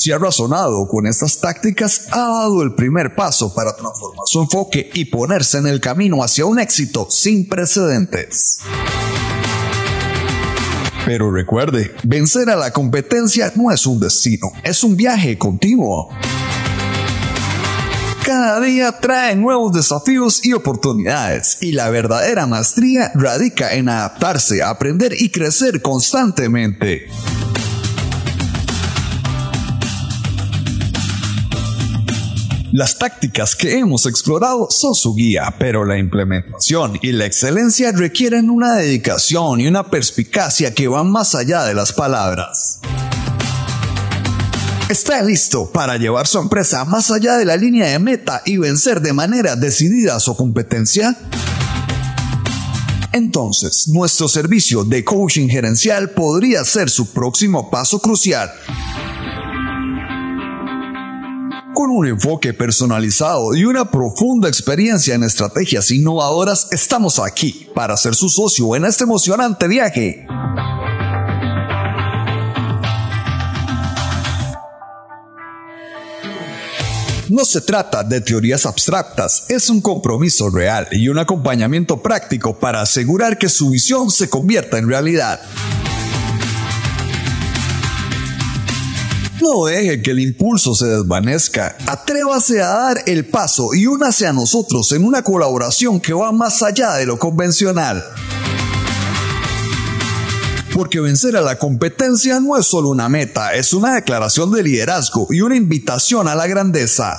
Si 0.03 0.11
ha 0.11 0.17
razonado 0.17 0.85
con 0.89 1.07
estas 1.07 1.39
tácticas, 1.39 2.07
ha 2.11 2.17
dado 2.19 2.61
el 2.61 2.75
primer 2.75 3.15
paso 3.15 3.53
para 3.53 3.73
transformar 3.73 4.25
su 4.25 4.41
enfoque 4.41 4.89
y 4.93 5.05
ponerse 5.05 5.59
en 5.59 5.67
el 5.67 5.79
camino 5.79 6.21
hacia 6.21 6.45
un 6.45 6.59
éxito 6.59 7.07
sin 7.09 7.47
precedentes. 7.47 8.57
Pero 11.05 11.31
recuerde, 11.31 11.95
vencer 12.03 12.49
a 12.49 12.57
la 12.57 12.73
competencia 12.73 13.53
no 13.55 13.71
es 13.71 13.85
un 13.85 14.01
destino, 14.01 14.51
es 14.65 14.83
un 14.83 14.97
viaje 14.97 15.37
continuo. 15.37 16.09
Cada 18.25 18.59
día 18.59 18.99
trae 18.99 19.37
nuevos 19.37 19.71
desafíos 19.71 20.45
y 20.45 20.51
oportunidades, 20.51 21.59
y 21.61 21.71
la 21.71 21.89
verdadera 21.89 22.45
maestría 22.45 23.09
radica 23.15 23.73
en 23.73 23.87
adaptarse, 23.87 24.63
aprender 24.63 25.15
y 25.17 25.31
crecer 25.31 25.81
constantemente. 25.81 27.07
Las 32.75 32.97
tácticas 32.97 33.55
que 33.55 33.77
hemos 33.77 34.07
explorado 34.07 34.65
son 34.71 34.95
su 34.95 35.13
guía, 35.13 35.53
pero 35.59 35.85
la 35.85 35.99
implementación 35.99 36.97
y 37.03 37.11
la 37.11 37.27
excelencia 37.27 37.91
requieren 37.91 38.49
una 38.49 38.73
dedicación 38.73 39.61
y 39.61 39.67
una 39.67 39.91
perspicacia 39.91 40.73
que 40.73 40.87
van 40.87 41.11
más 41.11 41.35
allá 41.35 41.65
de 41.65 41.75
las 41.75 41.93
palabras. 41.93 42.79
¿Está 44.89 45.21
listo 45.21 45.71
para 45.71 45.97
llevar 45.97 46.25
su 46.25 46.39
empresa 46.39 46.83
más 46.85 47.11
allá 47.11 47.37
de 47.37 47.45
la 47.45 47.57
línea 47.57 47.89
de 47.89 47.99
meta 47.99 48.41
y 48.43 48.57
vencer 48.57 49.01
de 49.01 49.13
manera 49.13 49.55
decidida 49.55 50.19
su 50.19 50.35
competencia? 50.35 51.15
Entonces, 53.11 53.87
nuestro 53.89 54.27
servicio 54.27 54.83
de 54.83 55.03
coaching 55.03 55.47
gerencial 55.47 56.09
podría 56.09 56.65
ser 56.65 56.89
su 56.89 57.13
próximo 57.13 57.69
paso 57.69 58.01
crucial. 58.01 58.51
Con 61.73 61.89
un 61.89 62.05
enfoque 62.05 62.53
personalizado 62.53 63.55
y 63.55 63.65
una 63.65 63.89
profunda 63.89 64.47
experiencia 64.47 65.15
en 65.15 65.23
estrategias 65.23 65.89
innovadoras, 65.89 66.67
estamos 66.71 67.17
aquí 67.17 67.67
para 67.73 67.97
ser 67.97 68.13
su 68.13 68.29
socio 68.29 68.75
en 68.75 68.85
este 68.85 69.05
emocionante 69.05 69.67
viaje. 69.67 70.27
No 77.29 77.45
se 77.45 77.61
trata 77.61 78.03
de 78.03 78.21
teorías 78.21 78.67
abstractas, 78.67 79.45
es 79.49 79.67
un 79.67 79.81
compromiso 79.81 80.51
real 80.51 80.87
y 80.91 81.09
un 81.09 81.17
acompañamiento 81.17 82.03
práctico 82.03 82.59
para 82.59 82.81
asegurar 82.81 83.39
que 83.39 83.49
su 83.49 83.71
visión 83.71 84.11
se 84.11 84.29
convierta 84.29 84.77
en 84.77 84.87
realidad. 84.87 85.41
No 89.43 89.65
deje 89.65 90.01
que 90.01 90.11
el 90.11 90.21
impulso 90.21 90.73
se 90.73 90.85
desvanezca. 90.85 91.75
Atrévase 91.87 92.61
a 92.61 92.67
dar 92.67 92.97
el 93.07 93.25
paso 93.25 93.73
y 93.73 93.87
únase 93.87 94.25
a 94.25 94.31
nosotros 94.31 94.89
en 94.93 95.03
una 95.03 95.21
colaboración 95.21 95.99
que 95.99 96.13
va 96.13 96.31
más 96.31 96.63
allá 96.63 96.93
de 96.93 97.05
lo 97.05 97.19
convencional. 97.19 98.01
Porque 100.73 101.01
vencer 101.01 101.35
a 101.35 101.41
la 101.41 101.59
competencia 101.59 102.39
no 102.39 102.57
es 102.57 102.65
solo 102.67 102.87
una 102.87 103.09
meta, 103.09 103.53
es 103.53 103.73
una 103.73 103.95
declaración 103.95 104.49
de 104.49 104.63
liderazgo 104.63 105.27
y 105.29 105.41
una 105.41 105.57
invitación 105.57 106.29
a 106.29 106.35
la 106.35 106.47
grandeza. 106.47 107.17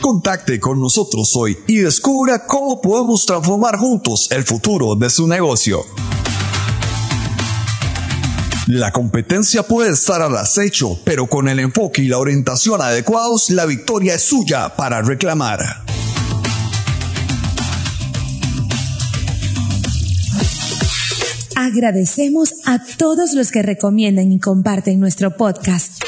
Contacte 0.00 0.60
con 0.60 0.80
nosotros 0.80 1.34
hoy 1.34 1.58
y 1.66 1.78
descubra 1.78 2.46
cómo 2.46 2.80
podemos 2.80 3.26
transformar 3.26 3.78
juntos 3.78 4.28
el 4.30 4.44
futuro 4.44 4.94
de 4.94 5.10
su 5.10 5.26
negocio. 5.26 5.84
La 8.70 8.92
competencia 8.92 9.64
puede 9.64 9.90
estar 9.90 10.22
al 10.22 10.36
acecho, 10.36 10.96
pero 11.02 11.26
con 11.26 11.48
el 11.48 11.58
enfoque 11.58 12.02
y 12.02 12.06
la 12.06 12.18
orientación 12.18 12.80
adecuados, 12.80 13.50
la 13.50 13.66
victoria 13.66 14.14
es 14.14 14.22
suya 14.22 14.76
para 14.76 15.02
reclamar. 15.02 15.58
Agradecemos 21.56 22.54
a 22.64 22.78
todos 22.96 23.32
los 23.32 23.50
que 23.50 23.62
recomiendan 23.62 24.30
y 24.30 24.38
comparten 24.38 25.00
nuestro 25.00 25.36
podcast. 25.36 26.04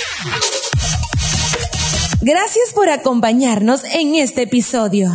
Gracias 2.20 2.72
por 2.72 2.90
acompañarnos 2.90 3.83
en 3.92 4.14
este 4.14 4.42
episodio. 4.42 5.11